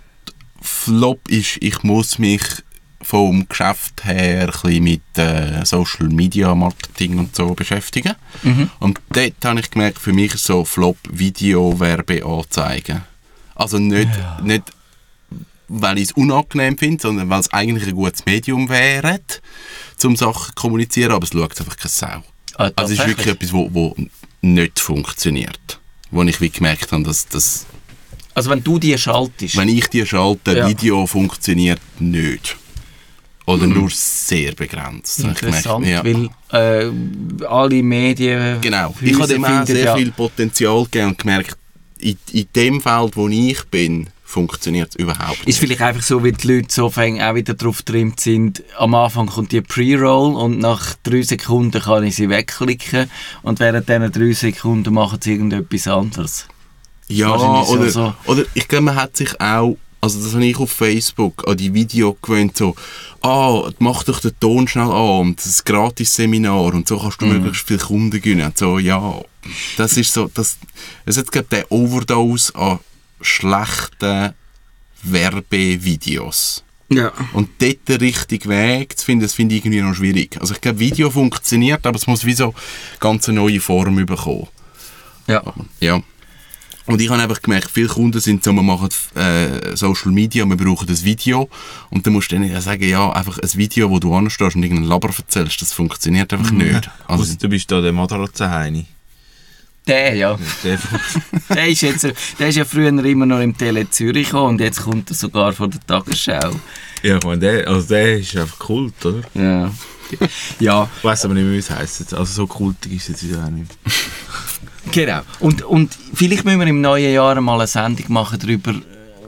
Flop 0.60 1.28
ist, 1.28 1.58
ich 1.60 1.82
muss 1.82 2.18
mich 2.18 2.42
vom 3.02 3.48
Geschäft 3.48 4.04
her 4.04 4.52
ein 4.62 4.82
mit 4.82 5.02
äh, 5.16 5.64
Social 5.64 6.08
Media 6.08 6.54
Marketing 6.54 7.18
und 7.18 7.34
so 7.34 7.54
beschäftigen. 7.54 8.14
Und 8.78 9.00
dort 9.10 9.42
habe 9.42 9.60
ich 9.60 9.70
gemerkt, 9.70 9.98
für 9.98 10.12
mich 10.12 10.34
so 10.34 10.66
Flop 10.66 10.98
Video 11.10 11.80
Werbeanzeigen. 11.80 13.02
Also 13.54 13.78
nicht, 13.78 14.10
nicht 14.42 14.64
weil 15.72 15.98
ich 15.98 16.04
es 16.10 16.12
unangenehm 16.12 16.76
finde, 16.76 17.00
sondern 17.00 17.30
weil 17.30 17.40
es 17.40 17.52
eigentlich 17.52 17.86
ein 17.88 17.94
gutes 17.94 18.26
Medium 18.26 18.68
wäre, 18.68 19.20
um 20.04 20.16
Sachen 20.16 20.46
zu 20.48 20.52
kommunizieren, 20.54 21.12
aber 21.12 21.24
es 21.24 21.30
schaut 21.30 21.58
einfach 21.60 21.76
keine 21.76 21.90
Sau. 21.90 22.22
Ah, 22.56 22.70
Also 22.74 22.92
es 22.94 22.98
ist 23.00 23.06
wirklich 23.06 23.28
etwas, 23.28 23.52
wo, 23.52 23.68
wo 23.72 23.94
nicht 24.42 24.80
funktioniert. 24.80 25.80
Wo 26.10 26.22
ich 26.24 26.40
wie 26.40 26.50
gemerkt 26.50 26.90
habe, 26.90 27.04
dass 27.04 27.28
das, 27.28 27.66
Also 28.34 28.50
wenn 28.50 28.64
du 28.64 28.78
die 28.80 28.98
schaltest, 28.98 29.56
wenn 29.56 29.68
ich 29.68 29.86
die 29.88 30.04
schalte, 30.04 30.56
Ja. 30.56 30.68
Video 30.68 31.06
funktioniert 31.06 31.80
nicht. 32.00 32.56
Oder 33.46 33.66
nur 33.66 33.90
sehr 33.90 34.52
begrenzt. 34.52 35.22
habe 35.24 35.32
ich. 35.32 35.42
Interessant, 35.42 35.86
Ja. 35.86 36.04
weil 36.04 36.28
äh, 36.52 37.44
alle 37.46 37.82
Medien... 37.82 38.60
Genau. 38.60 38.94
Ich 39.00 39.14
habe 39.14 39.28
dem 39.28 39.44
auch 39.44 39.66
sehr 39.66 39.84
ja- 39.84 39.96
viel 39.96 40.10
Potenzial 40.12 40.84
gegeben 40.84 41.08
und 41.08 41.18
gemerkt, 41.18 41.56
in, 41.98 42.16
in 42.32 42.46
dem 42.56 42.80
Feld, 42.80 43.16
wo 43.16 43.28
ich 43.28 43.62
bin, 43.64 44.08
funktioniert 44.30 44.90
es 44.90 44.96
überhaupt 44.96 45.40
Ist 45.40 45.46
nicht. 45.46 45.58
vielleicht 45.58 45.82
einfach 45.82 46.02
so, 46.02 46.22
weil 46.24 46.32
die 46.32 46.46
Leute 46.48 46.68
so 46.72 46.88
fäng 46.88 47.20
auch 47.20 47.34
wieder 47.34 47.54
drauf 47.54 47.78
getrimmt 47.78 48.20
sind. 48.20 48.62
Am 48.78 48.94
Anfang 48.94 49.26
kommt 49.26 49.52
die 49.52 49.60
Pre-Roll 49.60 50.34
und 50.36 50.58
nach 50.58 50.94
drei 51.02 51.22
Sekunden 51.22 51.80
kann 51.82 52.04
ich 52.04 52.16
sie 52.16 52.28
wegklicken 52.28 53.10
und 53.42 53.60
während 53.60 53.88
diesen 53.88 54.12
drei 54.12 54.32
Sekunden 54.32 54.94
machen 54.94 55.18
sie 55.22 55.32
irgendetwas 55.32 55.88
anderes. 55.88 56.46
Ja, 57.08 57.34
oder, 57.34 57.90
so. 57.90 58.14
oder 58.26 58.44
ich 58.54 58.68
glaube, 58.68 58.84
man 58.84 58.94
hat 58.94 59.16
sich 59.16 59.40
auch, 59.40 59.76
also 60.00 60.22
das 60.22 60.32
habe 60.32 60.46
ich 60.46 60.56
auf 60.58 60.70
Facebook, 60.70 61.46
an 61.48 61.56
die 61.56 61.74
Video 61.74 62.16
gewöhnt, 62.22 62.56
so, 62.56 62.76
ah, 63.20 63.68
mach 63.80 64.04
doch 64.04 64.20
den 64.20 64.32
Ton 64.38 64.68
schnell 64.68 64.84
an 64.90 65.20
und 65.20 65.38
das 65.40 65.46
ist 65.46 65.60
ein 65.68 65.74
Gratis-Seminar 65.74 66.72
und 66.72 66.86
so 66.86 66.98
kannst 66.98 67.20
du 67.20 67.26
Mhm. 67.26 67.32
möglichst 67.42 67.66
viele 67.66 67.80
Kunden 67.80 68.10
gewinnen. 68.20 68.52
So, 68.54 68.78
ja, 68.78 69.20
das 69.76 69.96
ist 69.96 70.12
so, 70.14 70.30
das, 70.32 70.56
es 71.04 71.16
hat 71.18 71.32
glaube 71.32 71.48
der 71.50 71.72
Overdose 71.72 72.54
an 72.54 72.78
schlechten 73.20 74.34
Werbevideos. 75.02 76.64
Ja. 76.92 77.12
Und 77.32 77.50
dort 77.60 77.88
den 77.88 77.98
richtigen 77.98 78.48
Weg 78.48 78.98
zu 78.98 79.04
finden, 79.04 79.22
das 79.22 79.34
finde 79.34 79.54
ich 79.54 79.64
irgendwie 79.64 79.80
noch 79.80 79.94
schwierig. 79.94 80.36
Also 80.40 80.54
ich 80.54 80.60
glaube, 80.60 80.80
Video 80.80 81.10
funktioniert, 81.10 81.86
aber 81.86 81.96
es 81.96 82.06
muss 82.06 82.24
wie 82.24 82.34
so 82.34 82.52
ganz 82.98 83.28
eine 83.28 83.38
neue 83.38 83.60
Form 83.60 83.94
bekommen. 84.04 84.48
Ja. 85.28 85.42
Ja. 85.78 86.02
Und 86.86 87.00
ich 87.00 87.08
habe 87.08 87.22
einfach 87.22 87.40
gemerkt, 87.40 87.70
viele 87.70 87.86
Kunden 87.86 88.18
sind 88.18 88.42
so, 88.42 88.52
wir 88.52 88.62
machen 88.62 88.88
äh, 89.14 89.76
Social 89.76 90.10
Media, 90.10 90.44
wir 90.44 90.56
brauchen 90.56 90.88
das 90.88 91.04
Video. 91.04 91.48
Und 91.90 92.04
dann 92.04 92.14
musst 92.14 92.32
du 92.32 92.36
denen 92.36 92.50
ja 92.50 92.60
sagen, 92.60 92.82
ja, 92.82 93.12
einfach 93.12 93.38
ein 93.38 93.54
Video, 93.54 93.90
wo 93.90 94.00
du 94.00 94.12
anstehst 94.12 94.56
und 94.56 94.64
irgendeinen 94.64 94.88
Laber 94.88 95.10
erzählst, 95.16 95.62
das 95.62 95.72
funktioniert 95.72 96.32
einfach 96.32 96.50
nicht. 96.50 96.90
Also, 97.06 97.36
du 97.36 97.48
bist 97.48 97.70
da 97.70 97.80
der 97.80 97.92
Madarazzaheini. 97.92 98.86
Der, 99.86 100.14
ja. 100.14 100.38
Der, 100.62 100.78
Der 101.54 101.68
ist, 101.68 101.80
jetzt, 101.80 102.06
der 102.38 102.48
ist 102.48 102.56
ja 102.56 102.64
früher 102.64 102.88
immer 103.04 103.26
noch 103.26 103.40
im 103.40 103.56
Tele 103.56 103.88
Zürich 103.90 104.26
gekommen 104.26 104.50
und 104.50 104.60
jetzt 104.60 104.82
kommt 104.82 105.10
er 105.10 105.14
sogar 105.16 105.52
von 105.52 105.70
der 105.70 105.80
Tagesschau. 105.86 106.50
ja, 107.02 107.16
ich 107.16 107.24
meine, 107.24 107.38
der, 107.38 107.66
also 107.68 107.88
der 107.88 108.18
ist 108.18 108.36
einfach 108.36 108.58
Kult, 108.58 109.04
oder? 109.04 109.22
Ja. 109.34 109.70
Ja, 110.58 110.88
Ich 110.98 111.04
weiss 111.04 111.24
aber 111.24 111.34
nicht 111.34 111.44
mehr, 111.44 111.52
wie 111.52 111.58
es 111.58 111.70
heisst. 111.70 112.12
Also 112.14 112.24
so 112.32 112.46
kultig 112.46 112.92
ist 112.94 113.02
es 113.02 113.08
jetzt 113.08 113.28
wieder 113.28 113.44
auch 113.44 113.50
nicht. 113.50 113.70
genau. 114.92 115.20
Und, 115.38 115.62
und 115.62 115.96
vielleicht 116.14 116.44
müssen 116.44 116.58
wir 116.60 116.66
im 116.66 116.80
neuen 116.80 117.12
Jahr 117.12 117.40
mal 117.40 117.54
eine 117.58 117.66
Sendung 117.68 118.12
machen 118.12 118.38
darüber, 118.40 118.72
äh, 118.72 118.82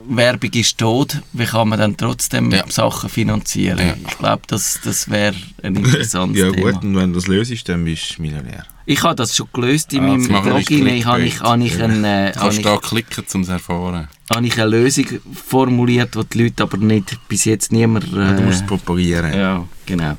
Werbung 0.09 0.51
ist 0.51 0.77
tot, 0.77 1.21
wie 1.31 1.45
kann 1.45 1.69
man 1.69 1.79
dann 1.79 1.95
trotzdem 1.95 2.51
Ja. 2.51 2.65
Sachen 2.69 3.09
finanzieren? 3.09 3.79
Ja. 3.79 3.95
Ich 4.09 4.17
glaube, 4.17 4.41
das, 4.47 4.79
das 4.83 5.09
wäre 5.09 5.35
ein 5.61 5.75
interessantes 5.77 6.41
ja 6.41 6.51
Thema. 6.51 6.71
gut, 6.73 6.83
und 6.83 6.95
wenn 6.97 7.13
du 7.13 7.19
das 7.19 7.27
löst, 7.27 7.69
dann 7.69 7.85
bist 7.85 8.17
du 8.17 8.21
Millionär. 8.21 8.65
Ich 8.85 9.01
habe 9.03 9.15
das 9.15 9.35
schon 9.35 9.47
gelöst 9.53 9.93
in 9.93 9.99
Ah, 10.03 10.07
meinem. 10.17 10.23
Clickbait. 10.65 10.93
Ich 10.97 11.05
habe 11.05 11.23
ich, 11.23 11.39
habe 11.41 11.63
ich, 11.63 11.81
eine, 11.81 12.31
du 12.33 12.39
habe 12.39 12.49
kannst 12.49 12.65
da 12.65 12.77
klicken, 12.77 13.23
um 13.33 13.41
es 13.41 13.49
erfahren. 13.49 14.07
habe 14.33 14.45
ich 14.47 14.59
eine 14.59 14.69
Lösung 14.69 15.05
formuliert, 15.33 16.15
die 16.15 16.25
die 16.25 16.43
Leute 16.43 16.63
aber 16.63 16.77
nicht, 16.77 17.17
bis 17.27 17.45
jetzt 17.45 17.71
niemand... 17.71 18.05
Äh, 18.05 18.35
Du 18.35 18.41
musst 18.41 18.61
es 18.61 18.65
propagieren. 18.65 19.33
ja, 19.33 19.65
genau. 19.85 20.17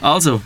Also, 0.00 0.40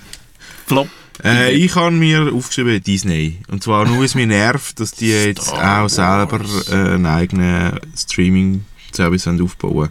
Flop. 0.67 0.89
Äh, 1.23 1.53
ich 1.53 1.75
habe 1.77 1.91
mir 1.93 2.33
aufgeschrieben 2.33 2.83
Disney. 2.83 3.41
Und 3.49 3.63
zwar 3.63 3.87
nur, 3.87 4.05
es 4.05 4.15
mich 4.15 4.27
nervt, 4.27 4.81
dass 4.81 4.93
die 4.93 5.09
jetzt 5.11 5.53
auch 5.53 5.89
selber 5.89 6.41
äh, 6.71 6.75
einen 6.95 7.07
eigenen 7.07 7.79
Streaming-Service 7.97 9.29
aufbauen 9.29 9.91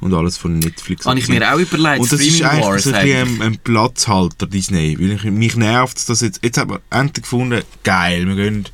Und 0.00 0.12
alles 0.12 0.36
von 0.36 0.58
Netflix. 0.58 1.06
Habe 1.06 1.18
ich 1.18 1.28
mir 1.28 1.54
auch 1.54 1.58
überlegt, 1.58 2.00
Und 2.00 2.12
das 2.12 2.20
ist 2.20 2.36
Streaming 2.36 2.50
eigentlich 2.50 2.64
Wars 2.66 2.84
so 2.84 2.92
ein, 2.92 3.02
bisschen 3.06 3.18
eigentlich. 3.26 3.40
ein, 3.42 3.58
Platzhalter, 3.58 4.46
Disney. 4.46 4.96
Weil 4.98 5.12
ich, 5.12 5.24
mich 5.24 5.56
nervt 5.56 6.08
dass 6.08 6.20
jetzt, 6.20 6.40
jetzt 6.42 6.58
hat 6.58 6.68
man 6.68 6.80
endlich 6.90 7.22
gefunden, 7.22 7.62
geil, 7.84 8.26
wir 8.26 8.34
gehen 8.34 8.66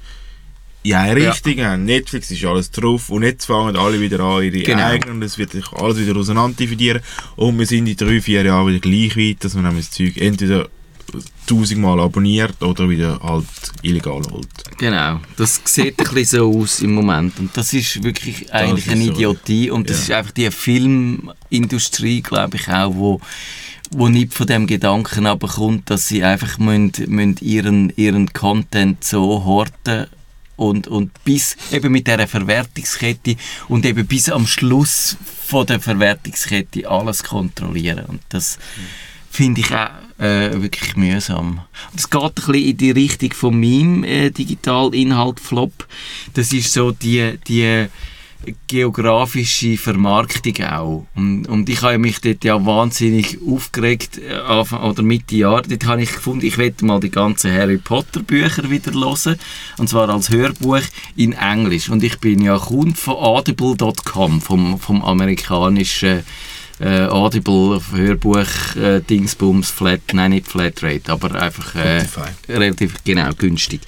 in 0.82 0.94
eine 0.94 1.20
Ja. 1.20 1.30
Richtung, 1.30 1.60
haben 1.60 1.84
Netflix 1.84 2.30
ist 2.30 2.44
alles 2.44 2.70
drauf 2.70 3.10
und 3.10 3.22
jetzt 3.22 3.44
fangen 3.46 3.76
alle 3.76 4.00
wieder 4.00 4.18
an, 4.20 4.42
ihre 4.42 4.60
Genau. 4.62 4.82
eigenen 4.82 5.16
und 5.16 5.22
es 5.22 5.36
wird 5.36 5.52
sich 5.52 5.70
alles 5.72 5.98
wieder 5.98 6.16
auseinander 6.16 6.56
dividieren 6.56 7.02
und 7.36 7.58
wir 7.58 7.66
sind 7.66 7.86
in 7.86 7.96
drei, 7.96 8.20
vier 8.20 8.42
Jahren 8.42 8.66
wieder 8.68 8.80
gleich 8.80 9.14
weit, 9.16 9.44
dass 9.44 9.54
nämlich 9.54 9.86
das 9.88 9.90
Zeug 9.96 10.16
entweder 10.16 10.68
tausendmal 11.46 12.00
abonniert 12.00 12.62
oder 12.62 12.88
wieder 12.88 13.18
halt 13.22 13.46
illegal 13.82 14.22
holt. 14.30 14.48
Genau, 14.78 15.20
das 15.36 15.60
sieht 15.64 15.98
ein 15.98 16.14
bisschen 16.14 16.38
so 16.40 16.60
aus 16.60 16.80
im 16.80 16.92
Moment. 16.94 17.38
Und 17.38 17.56
das 17.56 17.72
ist 17.72 18.02
wirklich 18.02 18.52
eigentlich 18.52 18.86
ist 18.86 18.92
eine 18.92 19.04
so. 19.06 19.12
Idiotie. 19.12 19.70
Und 19.70 19.88
das 19.90 19.98
Ja. 19.98 20.02
ist 20.02 20.10
einfach 20.18 20.32
die 20.32 20.50
Filmindustrie, 20.50 22.22
glaube 22.22 22.56
ich, 22.56 22.68
auch, 22.68 22.94
wo, 22.94 23.20
wo 23.90 24.08
nicht 24.08 24.34
von 24.34 24.46
dem 24.46 24.66
Gedanken 24.66 25.26
abkommt, 25.26 25.90
dass 25.90 26.08
sie 26.08 26.22
einfach 26.22 26.58
müssen, 26.58 26.92
müssen 27.08 27.36
ihren, 27.40 27.92
ihren 27.96 28.32
Content 28.32 29.02
so 29.04 29.44
horten 29.44 30.06
und, 30.56 30.88
und 30.88 31.10
bis 31.24 31.56
eben 31.72 31.90
mit 31.92 32.06
dieser 32.06 32.28
Verwertungskette 32.28 33.36
und 33.68 33.86
eben 33.86 34.06
bis 34.06 34.28
am 34.28 34.46
Schluss 34.46 35.16
von 35.46 35.66
der 35.66 35.80
Verwertungskette 35.80 36.88
alles 36.88 37.22
kontrollieren. 37.24 38.04
Und 38.06 38.20
das 38.28 38.58
finde 39.30 39.62
ich 39.62 39.74
auch 39.74 39.88
äh, 40.20 40.60
wirklich 40.60 40.96
mühsam. 40.96 41.62
Es 41.96 42.10
geht 42.10 42.22
ein 42.22 42.34
bisschen 42.34 42.54
in 42.54 42.76
die 42.76 42.90
Richtung 42.90 43.32
von 43.32 43.58
meinem 43.58 44.04
äh, 44.04 44.30
Digitalinhalt 44.30 45.40
Flop. 45.40 45.86
Das 46.34 46.52
ist 46.52 46.72
so 46.72 46.92
die, 46.92 47.38
die 47.48 47.88
geografische 48.66 49.76
Vermarktung 49.76 50.64
auch. 50.64 51.06
Und, 51.14 51.46
und 51.46 51.68
ich 51.68 51.82
habe 51.82 51.98
mich 51.98 52.20
dort 52.20 52.44
ja 52.44 52.64
wahnsinnig 52.64 53.38
aufgeregt, 53.46 54.18
äh, 54.18 54.34
Anfang, 54.34 54.82
oder 54.82 55.02
Mitte 55.02 55.36
Jahr. 55.36 55.62
Dort 55.62 55.86
habe 55.86 56.02
ich 56.02 56.12
gefunden, 56.12 56.46
ich 56.46 56.58
werde 56.58 56.84
mal 56.84 57.00
die 57.00 57.10
ganzen 57.10 57.52
Harry 57.52 57.78
Potter 57.78 58.20
Bücher 58.20 58.70
wieder 58.70 58.92
hören. 58.92 59.38
Und 59.78 59.88
zwar 59.88 60.08
als 60.08 60.30
Hörbuch 60.30 60.82
in 61.16 61.32
Englisch. 61.32 61.88
Und 61.88 62.02
ich 62.02 62.18
bin 62.18 62.42
ja 62.42 62.58
Kunde 62.58 62.96
von 62.96 63.14
audible.com, 63.14 64.40
vom, 64.40 64.78
vom 64.78 65.02
amerikanischen 65.02 66.24
äh, 66.80 67.06
Audible 67.06 67.80
Hörbuch 67.92 68.76
äh, 68.76 69.00
Dingsbums 69.00 69.70
Flat, 69.70 70.00
nein 70.12 70.30
nicht 70.32 70.48
Flatrate, 70.48 71.12
aber 71.12 71.40
einfach 71.40 71.74
äh, 71.74 72.04
relativ 72.48 73.04
genau 73.04 73.30
günstig. 73.36 73.82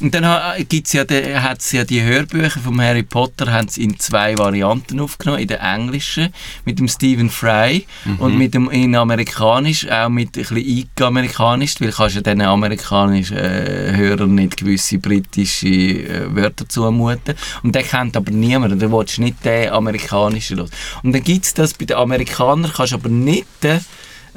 Und 0.00 0.14
dann 0.14 0.24
ha- 0.24 0.54
gibt's 0.68 0.92
ja, 0.92 1.04
die- 1.04 1.34
hat's 1.36 1.72
ja 1.72 1.82
die 1.84 2.00
Hörbücher 2.02 2.60
vom 2.60 2.80
Harry 2.80 3.02
Potter 3.02 3.52
haben 3.52 3.66
in 3.76 3.98
zwei 3.98 4.38
Varianten 4.38 5.00
aufgenommen, 5.00 5.40
in 5.42 5.48
der 5.48 5.60
englischen 5.60 6.28
mit 6.64 6.78
dem 6.78 6.86
Stephen 6.86 7.30
Fry 7.30 7.84
und 8.20 8.38
mit 8.38 8.54
dem 8.54 8.70
in 8.70 8.94
amerikanisch, 8.94 9.88
auch 9.90 10.08
mit 10.08 10.36
ein 10.36 10.42
bisschen 10.44 10.56
eingeamerikanisch, 10.56 11.80
weil 11.80 11.90
kannst 11.90 12.14
ja 12.14 12.20
den 12.22 12.42
amerikanischen 12.42 13.36
äh, 13.38 13.92
Hörern 13.96 14.36
nicht 14.36 14.56
gewisse 14.58 14.98
britische 14.98 15.66
äh, 15.66 16.34
Wörter 16.34 16.68
zumuten. 16.68 17.34
Und 17.64 17.74
den 17.74 17.82
kennt 17.84 18.16
aber 18.16 18.30
niemand, 18.30 18.80
du 18.80 18.92
willst 18.92 19.18
nicht 19.18 19.44
den 19.44 19.70
amerikanischen 19.70 20.58
los. 20.58 20.70
Und 21.02 21.12
dann 21.12 21.24
gibt's 21.24 21.54
das 21.54 21.74
bei 21.74 21.86
den 21.86 21.96
Amerikanern, 21.96 22.70
kannst 22.72 22.92
aber 22.92 23.08
nicht 23.08 23.46
den 23.62 23.80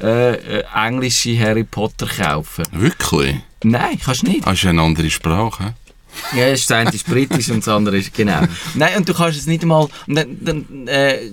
äh, 0.02 0.34
äh, 0.34 0.64
englische 0.74 1.38
Harry 1.38 1.64
Potter 1.64 2.06
kaufen. 2.06 2.64
Wirklich? 2.72 3.36
Nein, 3.62 3.98
kannst 4.04 4.24
nicht. 4.24 4.46
Das 4.46 4.54
ist 4.54 4.62
ja 4.64 4.70
eine 4.70 4.82
andere 4.82 5.10
Sprache. 5.10 5.74
Ja, 6.36 6.50
das 6.50 6.70
eine 6.70 6.90
ist 6.90 7.06
britisch 7.06 7.48
und 7.48 7.58
das 7.58 7.68
andere 7.68 7.96
ist, 7.98 8.12
genau. 8.12 8.42
Nein, 8.74 8.96
und 8.98 9.08
du 9.08 9.14
kannst 9.14 9.38
es 9.38 9.46
nicht 9.46 9.62
einmal, 9.62 9.88
und 10.06 10.14
dann, 10.14 10.36
dann 10.40 10.88
äh, 10.88 11.30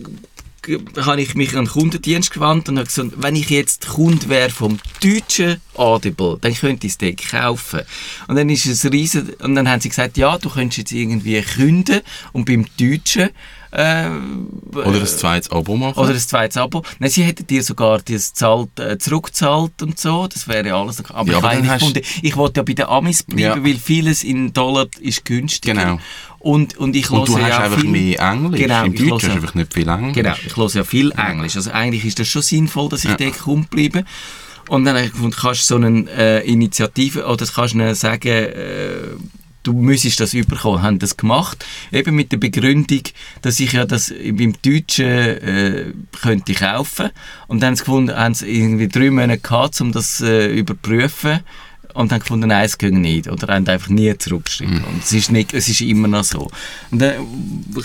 habe 0.97 1.21
ich 1.21 1.35
mich 1.35 1.55
an 1.55 1.65
den 1.65 1.71
Kundendienst 1.71 2.31
gewandt 2.31 2.69
und 2.69 2.77
habe 2.77 2.87
gesagt, 2.87 3.13
wenn 3.17 3.35
ich 3.35 3.49
jetzt 3.49 3.87
Kunde 3.87 4.29
wäre 4.29 4.49
vom 4.49 4.79
deutschen 5.01 5.59
Audible, 5.75 6.37
dann 6.41 6.53
könnte 6.53 6.87
ich 6.87 6.93
es 6.93 6.97
dort 6.97 7.29
kaufen. 7.29 7.81
Und 8.27 8.35
dann 8.35 8.49
ist 8.49 8.65
es 8.65 8.85
riesen, 8.85 9.33
und 9.41 9.55
dann 9.55 9.67
haben 9.67 9.81
sie 9.81 9.89
gesagt, 9.89 10.17
ja, 10.17 10.37
du 10.37 10.49
könntest 10.49 10.77
jetzt 10.77 10.91
irgendwie 10.91 11.41
künden 11.41 12.01
und 12.31 12.45
beim 12.45 12.65
deutschen 12.79 13.29
äh, 13.71 14.07
Oder 14.75 14.99
ein 14.99 15.05
zweites 15.05 15.51
Abo 15.51 15.75
machen. 15.77 15.97
oder 15.99 16.09
ein 16.11 16.19
zweites 16.19 16.57
Abo. 16.57 16.83
Nein, 16.99 17.09
sie 17.09 17.23
hätten 17.23 17.45
dir 17.47 17.61
sogar 17.63 17.99
das 17.99 18.33
zahlt, 18.33 18.79
äh, 18.79 18.97
zurückgezahlt 18.97 19.81
und 19.81 19.99
so. 19.99 20.27
Das 20.27 20.47
wäre 20.47 20.73
alles. 20.73 21.03
Aber 21.09 21.31
Ja, 21.31 21.37
ich, 21.37 21.43
aber 21.43 21.49
eigentlich 21.49 21.69
hast- 21.71 21.79
gefunden, 21.81 22.01
ich 22.21 22.35
wollte 22.35 22.59
ja 22.59 22.63
bei 22.63 22.73
den 22.73 22.85
Amis 22.87 23.23
bleiben, 23.23 23.41
Ja. 23.41 23.63
weil 23.63 23.75
vieles 23.77 24.23
in 24.23 24.53
Dollar 24.53 24.87
ist 24.99 25.23
günstiger. 25.25 25.73
Genau. 25.75 25.99
Und, 26.39 26.77
und 26.77 26.95
ich 26.95 27.11
und 27.11 27.27
du 27.27 27.37
hast 27.37 27.47
ja 27.49 27.59
einfach 27.59 27.81
viel, 27.81 27.89
mehr 27.89 28.19
Englisch. 28.19 28.61
Genau, 28.61 28.85
Im 28.85 28.93
ich 28.93 29.01
höre- 29.01 29.15
hast 29.15 29.27
du 29.27 29.31
einfach 29.31 29.55
nicht 29.55 29.73
viel 29.73 29.87
Englisch. 29.89 30.13
Genau, 30.15 30.35
ich 30.45 30.55
höre 30.55 30.69
ja 30.69 30.83
viel 30.83 31.11
Englisch. 31.11 31.55
Also 31.57 31.71
eigentlich 31.71 32.05
ist 32.05 32.17
das 32.19 32.27
schon 32.27 32.41
sinnvoll, 32.41 32.89
dass 32.89 33.03
ich 33.03 33.09
Ja. 33.11 33.17
dort 33.17 33.37
Kunde 33.39 33.67
bleibe. 33.69 34.05
Und 34.69 34.85
dann 34.85 34.95
habe 34.95 35.05
ich 35.07 35.11
gefunden, 35.11 35.35
kannst 35.39 35.61
du 35.61 35.65
so 35.65 35.75
eine 35.83 36.05
äh, 36.15 36.47
Initiative, 36.47 37.25
oder 37.25 37.45
kannst 37.45 37.73
du 37.73 37.95
sagen, 37.95 38.27
äh, 38.29 38.93
du 39.63 39.73
müsstest 39.73 40.19
das 40.19 40.33
überkommen, 40.33 40.81
haben 40.81 40.99
das 40.99 41.17
gemacht. 41.17 41.65
Eben 41.91 42.15
mit 42.15 42.31
der 42.31 42.37
Begründung, 42.37 43.03
dass 43.41 43.59
ich 43.59 43.73
ja 43.73 43.85
das 43.85 44.13
beim 44.13 44.55
Deutschen 44.61 45.07
äh, 45.07 45.85
könnte 46.21 46.53
kaufen. 46.53 47.09
Und 47.47 47.61
dann 47.61 47.69
haben 47.69 47.75
sie 47.75 47.83
gefunden, 47.83 48.15
haben 48.15 48.33
sie 48.33 48.47
irgendwie 48.47 48.87
drei 48.87 49.09
Monate 49.09 49.39
gehabt, 49.39 49.79
um 49.81 49.91
das 49.91 50.21
äh, 50.21 50.47
überprüfen. 50.47 51.39
und 51.93 52.11
haben 52.11 52.19
gefunden, 52.19 52.47
nein, 52.49 52.65
es 52.65 52.77
ging 52.77 53.01
nicht. 53.01 53.27
Oder 53.27 53.53
haben 53.53 53.67
einfach 53.67 53.89
nie 53.89 54.15
zurückgeschrieben. 54.17 54.83
Und 54.83 55.03
es 55.03 55.11
ist, 55.11 55.31
nicht, 55.31 55.53
es 55.53 55.67
ist 55.67 55.81
immer 55.81 56.07
noch 56.07 56.23
so. 56.23 56.49
Und 56.91 57.01
dann 57.01 57.25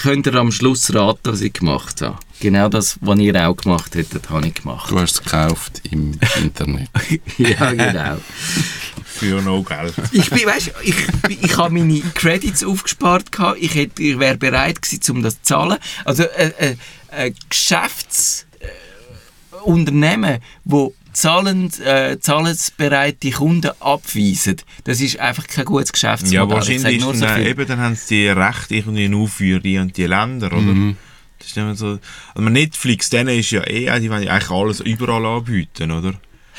könnt 0.02 0.26
ihr 0.26 0.34
am 0.34 0.52
Schluss 0.52 0.94
raten, 0.94 1.20
was 1.24 1.40
ich 1.40 1.52
gemacht 1.52 2.02
habe. 2.02 2.18
Genau 2.40 2.68
das, 2.68 2.98
was 3.00 3.18
ihr 3.18 3.48
auch 3.48 3.56
gemacht 3.56 3.94
hättet, 3.94 4.28
habe 4.30 4.46
ich 4.46 4.54
gemacht. 4.54 4.90
Du 4.90 4.98
hast 4.98 5.12
es 5.12 5.22
gekauft 5.22 5.80
im 5.90 6.12
Internet. 6.42 6.90
ja, 7.38 7.72
genau. 7.72 8.18
Für 9.14 9.40
no 9.42 9.62
Geld. 9.62 9.94
Ich 10.12 10.28
bin, 10.30 10.46
weißt, 10.46 10.72
ich, 10.82 10.94
ich 11.42 11.56
habe 11.56 11.72
meine 11.72 12.00
Credits 12.14 12.64
aufgespart 12.64 13.30
gehabt. 13.32 13.58
Ich, 13.60 13.74
hätte, 13.74 14.02
ich 14.02 14.18
wäre 14.18 14.36
bereit 14.36 14.82
gewesen, 14.82 15.16
um 15.16 15.22
das 15.22 15.36
zu 15.36 15.42
zahlen. 15.54 15.78
Also 16.04 16.24
äh, 16.24 16.52
äh, 16.58 16.76
ein 17.10 17.34
Geschäftsunternehmen, 17.48 20.40
wo 20.64 20.94
zahlend, 21.12 21.78
äh, 21.80 22.18
zahlensbereite 22.20 23.30
Kunden 23.30 23.70
abweisen, 23.80 24.56
das 24.82 25.00
ist 25.00 25.18
einfach 25.20 25.46
kein 25.46 25.64
gutes 25.64 25.92
Geschäftsmodell. 25.92 26.36
Ja, 26.36 26.44
Ich 26.44 26.50
wahrscheinlich 26.50 27.00
nur 27.00 27.12
dann, 27.12 27.20
so 27.20 27.28
viel. 27.28 27.46
eben, 27.46 27.66
dann 27.66 27.78
haben 27.78 27.94
sie 27.94 28.22
die 28.22 28.28
Rechte 28.28 28.74
irgendwie 28.74 29.08
nur 29.08 29.28
für 29.28 29.60
die 29.60 29.78
und 29.78 29.96
die 29.96 30.06
Länder, 30.06 30.48
oder? 30.48 30.56
Mhm. 30.60 30.96
Das 31.38 31.48
ist 31.48 31.78
so. 31.78 31.98
Also 32.34 32.48
Netflix, 32.48 33.10
denen 33.10 33.38
ist 33.38 33.50
ja 33.50 33.62
eh, 33.66 34.00
die 34.00 34.10
wollen 34.10 34.22
ja 34.22 34.32
eigentlich 34.32 34.50
alles 34.50 34.80
überall 34.80 35.24
anbieten, 35.24 35.90
oder? 35.90 36.14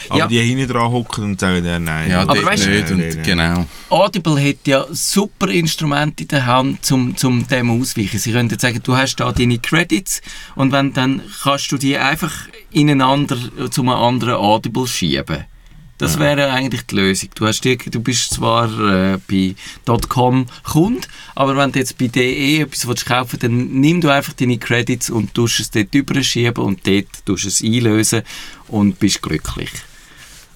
Aber 0.10 0.20
Ja. 0.20 0.28
die 0.28 0.40
hinten 0.42 0.68
dran 0.68 0.92
hocken 0.92 1.24
und 1.24 1.40
sagen, 1.40 1.66
ja, 1.66 1.80
nein. 1.80 2.10
Ja, 2.12 2.22
Aber 2.22 2.44
weißt 2.44 2.66
du- 2.66 2.70
nicht. 2.70 2.92
Und, 2.92 3.24
genau. 3.24 3.66
Audible 3.90 4.42
hat 4.42 4.58
ja 4.68 4.86
super 4.92 5.48
Instrumente 5.50 6.24
in 6.24 6.28
der 6.30 6.46
Hand, 6.46 6.92
um 6.92 7.16
zum 7.16 7.48
dem 7.48 7.70
ausweichen. 7.70 8.20
Sie 8.20 8.32
können 8.32 8.50
sagen, 8.60 8.80
du 8.84 8.96
hast 8.98 9.16
da 9.18 9.32
deine 9.32 9.60
Credits 9.60 10.22
und 10.56 10.72
wenn, 10.72 10.94
dann 10.94 11.22
kannst 11.44 11.72
du 11.72 11.78
die 11.78 11.98
einfach 11.98 12.34
ineinander 12.72 13.38
zu 13.72 13.82
einem 13.82 13.90
anderen 13.90 14.36
Audible 14.36 14.88
schieben. 14.88 15.46
Das 15.98 16.20
wäre 16.20 16.52
eigentlich 16.52 16.86
die 16.88 16.96
Lösung. 16.96 17.30
Du, 17.36 17.48
hast 17.48 17.62
die, 17.62 17.78
du 17.78 18.02
bist 18.02 18.34
zwar 18.34 18.68
äh, 19.14 19.18
bei 19.30 19.56
.com 20.10 20.46
Kund, 20.64 21.08
aber 21.36 21.56
wenn 21.56 21.72
du 21.72 21.80
jetzt 21.80 21.98
bei 21.98 22.08
DE 22.08 22.62
etwas 22.62 22.86
willst 22.86 23.06
kaufen 23.06 23.40
dann 23.40 23.80
nimm 23.80 24.02
du 24.02 24.10
einfach 24.10 24.34
deine 24.34 24.58
Credits 24.58 25.10
und 25.10 25.34
tust 25.34 25.62
es 25.62 25.72
dort 25.72 25.96
überschieben 25.96 26.64
und 26.64 26.86
dort 26.86 27.26
tust 27.26 27.46
es 27.46 27.64
einlösen 27.64 28.24
und 28.68 29.00
bist 29.00 29.22
glücklich. 29.22 29.72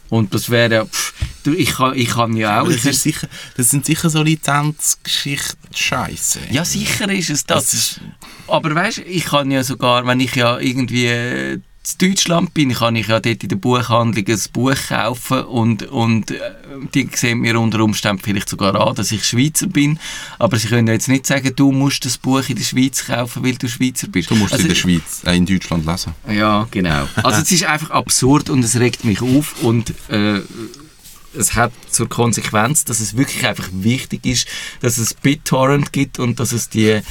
Und 0.10 0.34
das 0.34 0.50
wäre 0.50 0.74
ja, 0.74 0.86
pff, 0.86 1.14
du, 1.44 1.54
ich 1.54 1.72
kann, 1.72 1.96
ich 1.96 2.10
kann 2.10 2.36
ja 2.36 2.62
auch... 2.62 2.68
Das, 2.68 2.84
ist 2.84 3.04
sicher, 3.04 3.28
das 3.56 3.70
sind 3.70 3.86
sicher 3.86 4.10
so 4.10 4.24
Lizenzgeschichten 4.24 5.74
Scheiße. 5.74 6.40
Ja, 6.50 6.66
sicher 6.66 7.10
ist 7.12 7.30
es 7.30 7.46
das. 7.46 8.00
Aber 8.48 8.74
weißt 8.74 8.98
du, 8.98 9.02
ich 9.04 9.26
kann 9.26 9.52
ja 9.52 9.64
sogar, 9.64 10.06
wenn 10.08 10.20
ich 10.20 10.36
ja 10.36 10.58
irgendwie 10.60 11.62
in 11.98 12.10
Deutschland 12.10 12.54
bin, 12.54 12.74
kann 12.74 12.96
ich 12.96 13.08
ja 13.08 13.20
dort 13.20 13.44
in 13.44 13.50
der 13.50 13.56
Buchhandlung 13.56 14.26
ein 14.28 14.40
Buch 14.54 14.76
kaufen 14.90 15.44
und, 15.44 15.84
und 15.84 16.32
äh, 16.32 16.40
die 16.94 17.10
sehen 17.14 17.40
mir 17.40 17.60
unter 17.60 17.80
Umständen 17.82 18.22
vielleicht 18.24 18.50
sogar 18.50 18.76
an, 18.76 18.96
dass 18.96 19.12
ich 19.12 19.26
Schweizer 19.26 19.68
bin. 19.68 20.00
Aber 20.38 20.58
sie 20.58 20.68
können 20.68 20.88
jetzt 20.88 21.08
nicht 21.08 21.26
sagen, 21.26 21.54
du 21.56 21.72
musst 21.72 22.06
das 22.06 22.18
Buch 22.18 22.44
in 22.48 22.56
der 22.56 22.64
Schweiz 22.64 23.06
kaufen, 23.06 23.44
weil 23.44 23.56
du 23.56 23.68
Schweizer 23.68 24.08
bist. 24.08 24.30
Du 24.30 24.36
musst 24.36 24.54
Also, 24.54 24.64
in 24.64 24.70
der 24.70 24.76
Schweiz, 24.76 25.22
äh, 25.26 25.36
in 25.36 25.46
Deutschland 25.46 25.86
lesen. 25.86 26.14
ja, 26.30 26.68
genau. 26.72 27.08
Also 27.24 27.42
es 27.42 27.52
ist 27.52 27.64
einfach 27.66 27.92
absurd 27.92 28.50
und 28.50 28.64
es 28.64 28.80
regt 28.80 29.04
mich 29.06 29.22
auf 29.22 29.62
und 29.64 29.94
äh, 30.10 30.42
es 31.38 31.54
hat 31.56 31.72
zur 31.90 32.10
Konsequenz, 32.10 32.86
dass 32.86 33.00
es 33.00 33.16
wirklich 33.16 33.46
einfach 33.46 33.70
wichtig 33.72 34.26
ist, 34.26 34.48
dass 34.82 34.98
es 34.98 35.14
BitTorrent 35.14 35.94
gibt 35.94 36.20
und 36.20 36.40
dass 36.40 36.52
es 36.52 36.70
die 36.70 37.02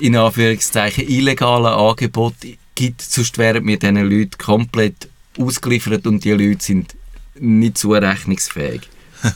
in 0.00 0.14
Anführungszeichen 0.16 1.08
illegalen 1.08 1.66
Angebote 1.72 2.58
gibt, 2.76 3.02
sonst 3.02 3.36
wären 3.38 3.66
wir 3.66 3.78
diesen 3.78 3.96
Leuten 3.96 4.38
komplett 4.38 5.08
ausgeliefert 5.36 6.06
und 6.06 6.22
die 6.22 6.30
Leute 6.30 6.64
sind 6.64 6.94
nicht 7.40 7.78
zurechnungsfähig. 7.78 8.82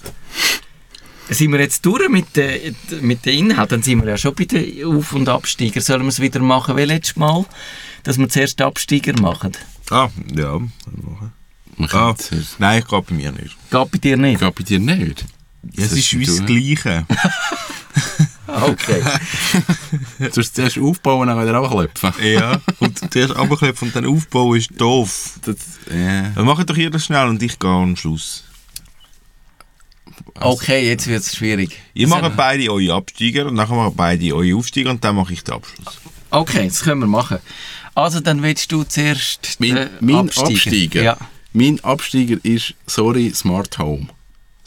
sind 1.28 1.52
wir 1.52 1.60
jetzt 1.60 1.84
durch 1.84 2.08
mit 2.08 2.36
den, 2.36 2.76
mit 3.00 3.26
den 3.26 3.50
Inhalten? 3.50 3.76
Dann 3.76 3.82
sind 3.82 4.02
wir 4.02 4.10
ja 4.10 4.18
schon 4.18 4.34
bei 4.34 4.44
den 4.44 4.84
Auf- 4.84 5.12
und 5.12 5.28
Absteiger. 5.28 5.80
Sollen 5.80 6.02
wir 6.02 6.08
es 6.08 6.20
wieder 6.20 6.40
machen 6.40 6.76
wie 6.76 6.84
letztes 6.84 7.16
Mal? 7.16 7.44
Dass 8.02 8.18
wir 8.18 8.28
zuerst 8.28 8.60
Absteiger 8.60 9.18
machen? 9.20 9.52
Ah, 9.90 10.08
ja. 10.34 10.58
machen. 10.58 11.32
Ah, 11.92 12.14
nein, 12.58 12.78
ich 12.80 12.86
glaube 12.86 13.08
bei 13.10 13.16
mir 13.16 13.32
nicht. 13.32 13.56
Geht 13.70 13.90
bei 13.90 13.98
dir 13.98 14.16
nicht? 14.16 14.40
Geht 14.40 14.54
bei 14.54 14.62
dir 14.62 14.78
nicht. 14.78 15.24
Ja, 15.72 15.84
es 15.84 15.92
ist 15.92 16.40
da? 16.40 16.44
Gleiche. 16.44 17.06
Okay. 18.62 19.02
Du 20.18 20.30
sollst 20.32 20.54
zuerst 20.54 20.78
aufbauen 20.78 21.22
und 21.22 21.28
dann 21.36 21.42
wieder 21.46 21.54
abklopfen. 21.58 22.12
ja. 22.22 22.60
Und 22.78 23.12
zuerst 23.12 23.36
runterklopfen 23.36 23.88
und 23.88 23.96
dann 23.96 24.06
aufbauen 24.06 24.58
ist 24.58 24.70
doof. 24.80 25.38
Das, 25.44 25.56
ja. 25.92 26.22
Dann 26.34 26.44
macht 26.44 26.68
doch 26.68 26.76
jeder 26.76 26.98
schnell 26.98 27.26
und 27.28 27.42
ich 27.42 27.58
gehe 27.58 27.70
am 27.70 27.96
Schluss. 27.96 28.44
Okay, 30.34 30.86
jetzt 30.88 31.06
wird 31.06 31.22
es 31.22 31.34
schwierig. 31.36 31.76
Ihr 31.94 32.06
Also- 32.10 32.20
macht 32.22 32.36
beide 32.36 32.70
eure 32.70 32.94
Absteiger 32.94 33.46
und 33.46 33.54
nachher 33.54 33.74
machen 33.76 33.94
beide 33.96 34.34
eure 34.34 34.56
Aufsteiger 34.56 34.90
und 34.90 35.02
dann 35.04 35.16
mache 35.16 35.32
ich 35.32 35.42
den 35.44 35.54
Abschluss. 35.54 35.98
Okay, 36.30 36.66
das 36.68 36.82
können 36.82 37.00
wir 37.00 37.06
machen. 37.08 37.38
Also, 37.94 38.20
dann 38.20 38.42
willst 38.42 38.70
du 38.70 38.84
zuerst 38.84 39.56
Mein, 39.58 39.74
den 39.74 39.88
mein 40.00 40.30
Absteiger, 40.30 41.02
Ja. 41.02 41.16
mein 41.52 41.82
Absteiger 41.82 42.36
ist, 42.44 42.74
sorry, 42.86 43.32
Smart 43.34 43.76
Home. 43.78 44.06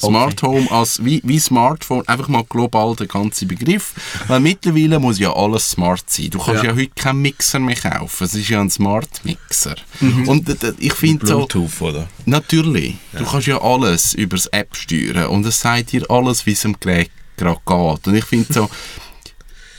Smart 0.07 0.41
Home 0.43 0.69
als 0.71 1.03
wie, 1.03 1.21
wie 1.23 1.39
Smartphone, 1.39 2.07
einfach 2.07 2.27
mal 2.27 2.43
global 2.43 2.95
der 2.95 3.07
ganze 3.07 3.45
Begriff. 3.45 3.93
Weil 4.27 4.39
mittlerweile 4.39 4.99
muss 4.99 5.19
ja 5.19 5.33
alles 5.33 5.69
smart 5.71 6.09
sein. 6.09 6.29
Du 6.29 6.39
kannst 6.39 6.63
ja, 6.63 6.69
Ja. 6.71 6.75
heute 6.75 6.91
keinen 6.95 7.21
Mixer 7.21 7.59
mehr 7.59 7.75
kaufen. 7.75 8.23
Es 8.23 8.33
ist 8.33 8.49
ja 8.49 8.61
ein 8.61 8.69
Smart 8.69 9.23
Mixer. 9.23 9.75
Mhm. 9.99 10.27
Und 10.27 10.57
ich 10.79 10.93
finde 10.93 11.25
so, 11.25 11.37
Bluetooth, 11.45 11.81
oder? 11.81 12.07
natürlich, 12.25 12.95
du 13.17 13.25
kannst 13.25 13.47
ja 13.47 13.61
alles 13.61 14.13
über 14.13 14.35
das 14.37 14.47
App 14.47 14.75
steuern 14.75 15.27
und 15.27 15.45
es 15.45 15.59
sagt 15.59 15.91
dir 15.91 16.09
alles, 16.09 16.45
wie 16.45 16.51
es 16.53 16.65
am 16.65 16.79
Gerät 16.79 17.11
gerade 17.37 17.59
geht. 17.65 18.07
Und 18.07 18.15
ich 18.15 18.25
finde 18.25 18.53
so, 18.53 18.69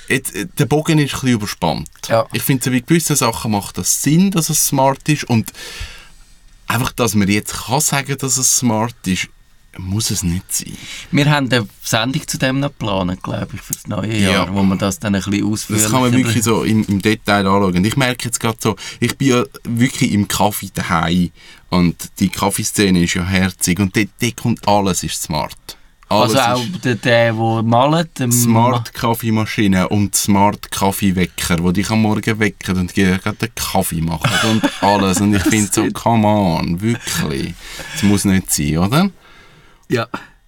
jetzt, 0.09 0.35
äh, 0.35 0.47
der 0.59 0.67
Bogen 0.67 0.99
ist 0.99 1.15
ein 1.15 1.21
bisschen 1.21 1.29
überspannt. 1.35 1.89
Ja. 2.09 2.27
Ich 2.33 2.43
finde, 2.43 2.65
so 2.65 2.71
bei 2.71 2.81
gewissen 2.81 3.17
Sachen 3.17 3.51
macht 3.53 3.79
das 3.79 4.03
Sinn, 4.03 4.31
dass 4.31 4.51
es 4.51 4.67
smart 4.67 5.09
ist 5.09 5.25
und 5.25 5.53
einfach, 6.67 6.93
dass 6.93 7.15
man 7.15 7.29
jetzt 7.29 7.55
kann 7.67 7.81
sagen, 7.81 8.17
dass 8.19 8.37
es 8.37 8.57
smart 8.59 8.95
ist, 9.07 9.29
muss 9.79 10.11
es 10.11 10.23
nicht 10.23 10.53
sein. 10.53 10.77
Wir 11.11 11.31
haben 11.31 11.51
eine 11.53 11.67
Sendung 11.83 12.27
zu 12.27 12.39
dem 12.39 12.61
noch 12.61 12.69
geplant, 12.69 13.23
glaube 13.23 13.49
ich, 13.55 13.61
für 13.61 13.75
das 13.75 13.87
neue 13.87 14.17
Ja. 14.17 14.31
Jahr, 14.31 14.55
wo 14.55 14.63
wir 14.63 14.77
das 14.77 14.99
dann 14.99 15.15
ein 15.15 15.23
bisschen 15.23 15.45
ausführlicher... 15.45 15.85
Das 15.85 15.93
kann 15.93 16.03
man 16.03 16.13
wirklich 16.13 16.43
so 16.43 16.63
im, 16.65 16.85
im 16.85 17.01
Detail 17.03 17.47
anschauen. 17.47 17.77
Und 17.77 17.85
ich 17.87 17.97
merke 17.97 18.27
jetzt 18.27 18.41
gerade 18.41 18.59
so, 18.61 18.77
ich 19.01 19.17
bin 19.17 19.29
ja 19.29 19.45
wirklich 19.65 20.13
im 20.13 20.29
Kaffee 20.29 20.71
daheim 20.73 21.31
und 21.71 21.97
die 22.21 22.29
Kaffeeszene 22.29 23.03
ist 23.03 23.15
ja 23.15 23.25
herzig 23.25 23.79
und 23.81 23.97
dort, 23.97 24.09
dort 24.21 24.37
kommt 24.37 24.69
alles 24.69 25.03
ist 25.03 25.23
smart. 25.23 25.57
Alles 26.09 26.37
Also 26.37 26.63
auch 26.63 26.67
der, 26.85 26.95
der, 26.97 27.33
der 27.33 27.63
malt... 27.63 28.11
Smart 28.31 28.93
Kaffeemaschine 28.93 29.89
und 29.89 30.15
Smart 30.15 30.71
Kaffeewecker, 30.71 31.63
wo 31.63 31.73
dich 31.73 31.91
am 31.91 32.03
Morgen 32.03 32.39
wecken 32.39 32.77
und 32.79 32.95
dir 32.95 33.19
den 33.19 33.55
Kaffee 33.55 34.03
machen 34.03 34.31
und 34.51 34.63
alles. 34.83 35.21
Und 35.21 35.35
ich 35.35 35.43
finde 35.43 35.71
so, 35.73 35.87
come 35.93 36.27
on, 36.27 36.81
wirklich. 36.81 37.55
Das 37.93 38.03
muss 38.03 38.25
nicht 38.25 38.51
sein, 38.51 38.79
oder? 38.79 39.11
Ja. 39.89 40.07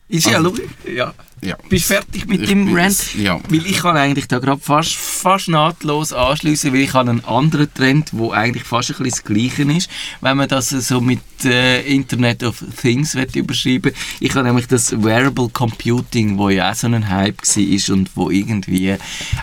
Ist 0.09 0.27
ja 0.27 0.37
Also- 0.39 0.51
logisch. 0.51 0.71
Ja. 0.95 1.13
Ja. 1.43 1.57
Bist 1.69 1.91
du 1.91 1.95
fertig 1.95 2.27
mit 2.27 2.43
Ich 2.43 2.49
dem 2.49 2.75
Rant? 2.75 3.15
ja. 3.17 3.39
Weil 3.49 3.67
ich 3.67 3.79
kann 3.79 3.97
eigentlich 3.97 4.27
da 4.29 4.39
gerade 4.39 4.61
fast, 4.61 4.95
fast 4.95 5.49
nahtlos 5.49 6.13
anschließen, 6.13 6.73
weil 6.73 6.81
ich 6.81 6.95
habe 6.95 7.11
einen 7.11 7.25
anderen 7.25 7.73
Trend, 7.75 8.11
wo 8.13 8.31
eigentlich 8.31 8.63
fast 8.65 8.91
ein 8.91 9.03
bisschen 9.03 9.11
das 9.11 9.25
Gleiche 9.57 9.63
ist, 9.77 9.91
wenn 10.23 10.37
man 10.39 10.49
das 10.49 10.71
so 10.71 11.01
mit 11.01 11.21
äh, 11.45 11.83
Internet 11.83 12.43
of 12.45 12.63
Things 12.81 13.17
wird 13.17 13.37
überschreiben. 13.37 13.93
Ich 14.21 14.35
habe 14.35 14.45
nämlich 14.47 14.67
das 14.69 14.93
Wearable 15.03 15.49
Computing, 15.51 16.39
wo 16.39 16.49
ja 16.51 16.71
auch 16.71 16.75
so 16.75 16.87
ein 16.87 17.09
Hype 17.11 17.43
war 17.43 17.95
und 17.95 18.11
wo 18.17 18.31
irgendwie 18.31 18.95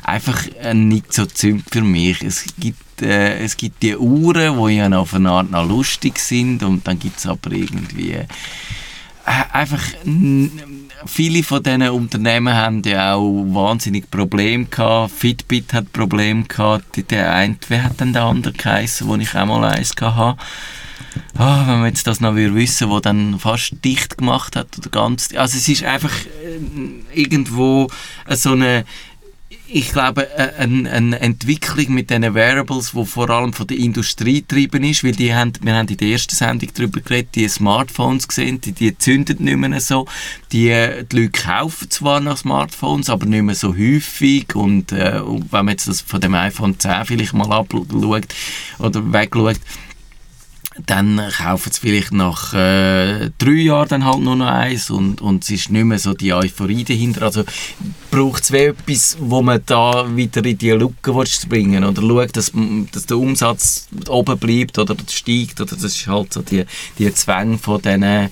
einfach 0.03 0.41
äh, 0.61 0.73
nicht 0.73 1.13
so 1.13 1.25
züngt 1.25 1.65
für 1.71 1.81
mich. 1.81 2.23
Es 2.23 2.45
gibt 2.57 3.01
äh, 3.01 3.37
es 3.43 3.55
gibt 3.57 3.83
die 3.83 3.97
Uhren, 3.97 4.57
die 4.67 4.75
ja 4.77 4.89
auf 4.97 5.13
eine 5.13 5.29
Art 5.29 5.51
noch 5.51 5.67
lustig 5.67 6.17
sind 6.19 6.63
und 6.63 6.87
dann 6.87 6.97
gibt 6.99 7.19
es 7.19 7.25
aber 7.27 7.51
irgendwie 7.51 8.17
einfach 9.25 9.81
viele 11.05 11.43
von 11.43 11.63
diesen 11.63 11.89
Unternehmen 11.89 12.53
haben 12.53 12.81
ja 12.83 13.15
auch 13.15 13.43
wahnsinnig 13.47 14.09
Probleme 14.09 14.65
gehabt. 14.65 15.11
Fitbit 15.11 15.73
hat 15.73 15.93
Probleme 15.93 16.43
gehabt. 16.43 17.09
Der 17.09 17.33
eine, 17.33 17.57
wer 17.67 17.83
hat 17.83 17.99
denn 17.99 18.13
der 18.13 18.23
andere 18.23 18.53
geheißen, 18.53 19.07
wo 19.07 19.15
ich 19.15 19.35
auch 19.35 19.45
mal 19.45 19.63
eins 19.63 19.93
hatte? 19.99 20.37
Ah, 21.37 21.67
wenn 21.67 21.79
man 21.79 21.87
jetzt 21.87 22.07
das 22.07 22.21
noch 22.21 22.35
wissen, 22.35 22.89
wo 22.89 22.99
dann 22.99 23.39
fast 23.39 23.83
dicht 23.83 24.17
gemacht 24.17 24.55
hat 24.55 24.77
oder 24.77 24.89
ganz, 24.89 25.29
also 25.35 25.57
es 25.57 25.67
ist 25.67 25.83
einfach 25.83 26.11
äh, 26.11 27.19
irgendwo 27.19 27.87
so 28.29 28.53
eine 28.53 28.85
ich 29.75 29.91
glaube, 29.91 30.29
äh, 30.37 30.53
eine, 30.59 30.89
eine 30.91 31.19
Entwicklung 31.19 31.95
mit 31.95 32.11
diesen 32.11 32.35
Wearables, 32.35 32.91
die 32.91 33.05
vor 33.05 33.29
allem 33.31 33.53
von 33.53 33.65
der 33.65 33.77
Industrie 33.77 34.41
getrieben 34.41 34.83
ist, 34.83 35.03
weil 35.03 35.13
die 35.13 35.33
haben, 35.33 35.51
wir 35.61 35.75
haben 35.75 35.87
in 35.87 35.97
der 35.97 36.09
ersten 36.09 36.35
Sendung 36.35 36.69
darüber 36.75 37.01
geredet, 37.01 37.33
die 37.33 37.47
Smartphones 37.47 38.27
gesehen, 38.27 38.61
die, 38.61 38.71
die 38.71 38.95
zünden 38.95 39.43
nicht 39.43 39.57
mehr 39.57 39.81
so. 39.81 40.05
Die, 40.51 40.69
äh, 40.69 41.03
die 41.03 41.21
Leute 41.21 41.31
kaufen 41.31 41.89
zwar 41.89 42.19
noch 42.19 42.37
Smartphones, 42.37 43.09
aber 43.09 43.25
nicht 43.25 43.41
mehr 43.41 43.55
so 43.55 43.75
häufig 43.75 44.55
und, 44.55 44.91
äh, 44.91 45.19
wenn 45.23 45.65
man 45.65 45.69
jetzt 45.69 45.87
das 45.87 46.01
von 46.01 46.21
dem 46.21 46.35
iPhone 46.35 46.79
10 46.79 47.05
vielleicht 47.05 47.33
mal 47.33 47.51
abschaut 47.51 47.91
oder 47.91 49.11
wegschaut, 49.11 49.59
dann 50.85 51.21
kaufen 51.37 51.71
sie 51.71 51.79
vielleicht 51.79 52.11
nach 52.11 52.53
äh, 52.53 53.29
drei 53.37 53.51
Jahren 53.51 53.87
dann 53.89 54.05
halt 54.05 54.19
nur 54.19 54.35
noch 54.35 54.47
eins 54.47 54.89
und, 54.89 55.21
und 55.21 55.43
es 55.43 55.49
ist 55.51 55.69
nicht 55.69 55.83
mehr 55.83 55.99
so 55.99 56.13
die 56.13 56.33
Euphorie 56.33 56.83
dahinter. 56.83 57.23
Also 57.23 57.43
braucht 58.09 58.43
es 58.43 58.51
etwas, 58.51 59.17
wo 59.19 59.41
man 59.41 59.61
da 59.65 60.05
wieder 60.15 60.43
in 60.43 60.57
die 60.57 60.71
Lücke 60.71 61.15
willst 61.15 61.47
bringen 61.49 61.83
oder 61.83 62.01
schaut, 62.01 62.35
dass, 62.35 62.51
dass 62.91 63.05
der 63.05 63.17
Umsatz 63.17 63.87
oben 64.07 64.37
bleibt 64.37 64.79
oder 64.79 64.95
steigt 65.09 65.61
oder 65.61 65.75
das 65.75 65.83
ist 65.83 66.07
halt 66.07 66.33
so 66.33 66.41
die, 66.41 66.65
die 66.97 67.13
Zwänge 67.13 67.57
von 67.57 67.81
diesen 67.81 68.29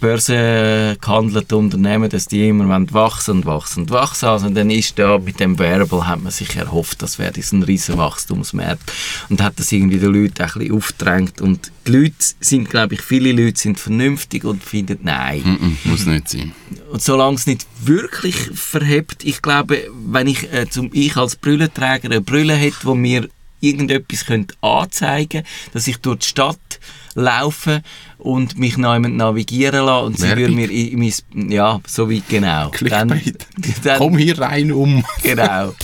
börsengehandelte 0.00 1.56
Unternehmen, 1.56 2.08
dass 2.08 2.26
die 2.26 2.48
immer 2.48 2.68
wachsen 2.92 3.38
und 3.38 3.46
wachsen 3.46 3.82
und 3.82 3.90
wachsen. 3.90 4.26
Also 4.26 4.48
dann 4.48 4.70
ist 4.70 4.98
da 4.98 5.18
mit 5.18 5.40
dem 5.40 5.58
Wearable 5.58 6.06
hat 6.06 6.22
man 6.22 6.32
sich 6.32 6.56
erhofft, 6.56 7.02
das 7.02 7.18
wäre 7.18 7.32
ein 7.52 7.62
riesen 7.62 7.98
Wachstumsmarkt 7.98 8.92
und 9.28 9.42
hat 9.42 9.58
das 9.58 9.72
irgendwie 9.72 9.98
den 9.98 10.12
Leuten 10.12 10.42
ein 10.42 10.50
bisschen 10.52 10.72
aufgedrängt 10.72 11.40
und 11.40 11.72
die 11.86 11.92
Leute 11.92 12.14
sind, 12.40 12.68
glaube 12.68 12.94
ich, 12.94 13.00
viele 13.00 13.32
Leute 13.32 13.58
sind 13.58 13.80
vernünftig 13.80 14.44
und 14.44 14.62
finden, 14.62 14.98
nein. 15.02 15.40
Mm 15.42 15.64
-mm, 15.64 15.90
muss 15.90 16.06
nicht 16.06 16.28
sein. 16.28 16.52
Und 16.90 17.02
solange 17.02 17.36
es 17.36 17.46
nicht 17.46 17.66
wirklich 17.82 18.36
verhebt, 18.54 19.24
ich 19.24 19.40
glaube, 19.42 19.88
wenn 20.06 20.26
ich, 20.26 20.52
äh, 20.52 20.68
zum, 20.68 20.90
ich 20.92 21.16
als 21.16 21.36
Brüllenträger 21.36 22.04
eine 22.04 22.20
Brille 22.20 22.54
hätte, 22.54 22.76
wo 22.82 22.94
mir 22.94 23.28
irgendetwas 23.60 24.24
könnte 24.26 24.54
anzeigen 24.60 25.42
dass 25.72 25.86
ich 25.88 25.98
durch 25.98 26.18
die 26.20 26.26
Stadt 26.26 26.80
laufe 27.14 27.82
und 28.18 28.58
mich 28.58 28.76
noch 28.78 28.94
jemand 28.94 29.16
navigieren 29.16 29.84
lasse 29.86 30.04
und 30.06 30.16
sie 30.18 30.22
Werbung. 30.24 30.38
würde 30.44 30.54
mir 30.54 30.70
in, 30.70 30.88
in 30.92 30.98
mein, 31.34 31.50
ja, 31.50 31.80
so 31.86 32.08
wie 32.10 32.22
genau. 32.28 32.70
Clickbait. 32.70 33.46
dann, 33.82 33.98
Komm 33.98 34.18
hier 34.18 34.38
rein 34.38 34.70
um. 34.72 35.04
Genau. 35.22 35.74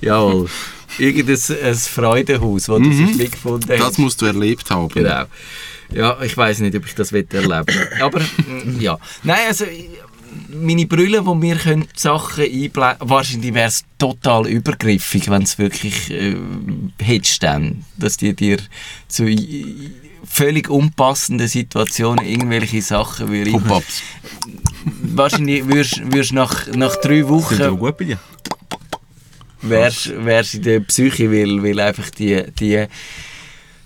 Jawohl. 0.00 0.48
Irgendein 0.98 1.38
ein 1.62 1.74
Freudenhaus, 1.74 2.68
wo 2.68 2.78
du 2.78 2.88
Mhm. 2.88 3.14
sich 3.14 3.30
gefunden 3.30 3.70
hast. 3.70 3.80
Das 3.80 3.98
musst 3.98 4.22
du 4.22 4.26
erlebt 4.26 4.70
haben. 4.70 4.88
Genau. 4.88 5.24
Ja, 5.92 6.20
ich 6.22 6.36
weiß 6.36 6.60
nicht, 6.60 6.74
ob 6.76 6.84
ich 6.86 6.94
das 6.94 7.12
will 7.12 7.26
erleben 7.30 7.64
Aber 8.00 8.20
mm, 8.20 8.80
ja. 8.80 8.98
Nein, 9.22 9.38
also 9.48 9.64
meine 10.50 10.86
Brille, 10.86 11.24
wo 11.26 11.34
mir 11.34 11.56
können 11.56 11.88
Sachen 11.94 12.44
einblenden 12.44 13.08
wahrscheinlich 13.08 13.54
wäre 13.54 13.68
es 13.68 13.84
total 13.98 14.46
übergriffig, 14.46 15.30
wenn 15.30 15.42
es 15.42 15.58
wirklich 15.58 16.10
äh, 16.10 16.36
hättest 17.00 17.42
dann, 17.42 17.84
dass 17.96 18.16
die 18.16 18.34
dir 18.34 18.58
zu 19.08 19.26
völlig 20.24 20.68
unpassenden 20.68 21.48
Situationen 21.48 22.24
irgendwelche 22.24 22.82
Sachen 22.82 23.28
würde 23.28 23.52
Pop-ups. 23.52 24.02
Wahrscheinlich 24.84 25.66
würdest 25.66 26.30
du 26.30 26.34
nach, 26.34 26.66
nach 26.68 26.96
drei 26.96 27.28
Wochen 27.28 27.60
aber 27.62 27.76
gut 27.76 27.96
bei 27.96 28.04
dir. 28.04 28.18
wärst, 29.62 30.12
wärst 30.24 30.54
in 30.54 30.62
der 30.62 30.80
Psyche, 30.80 31.30
weil, 31.30 31.62
weil 31.62 31.80
einfach 31.80 32.10
die, 32.10 32.42
die 32.58 32.86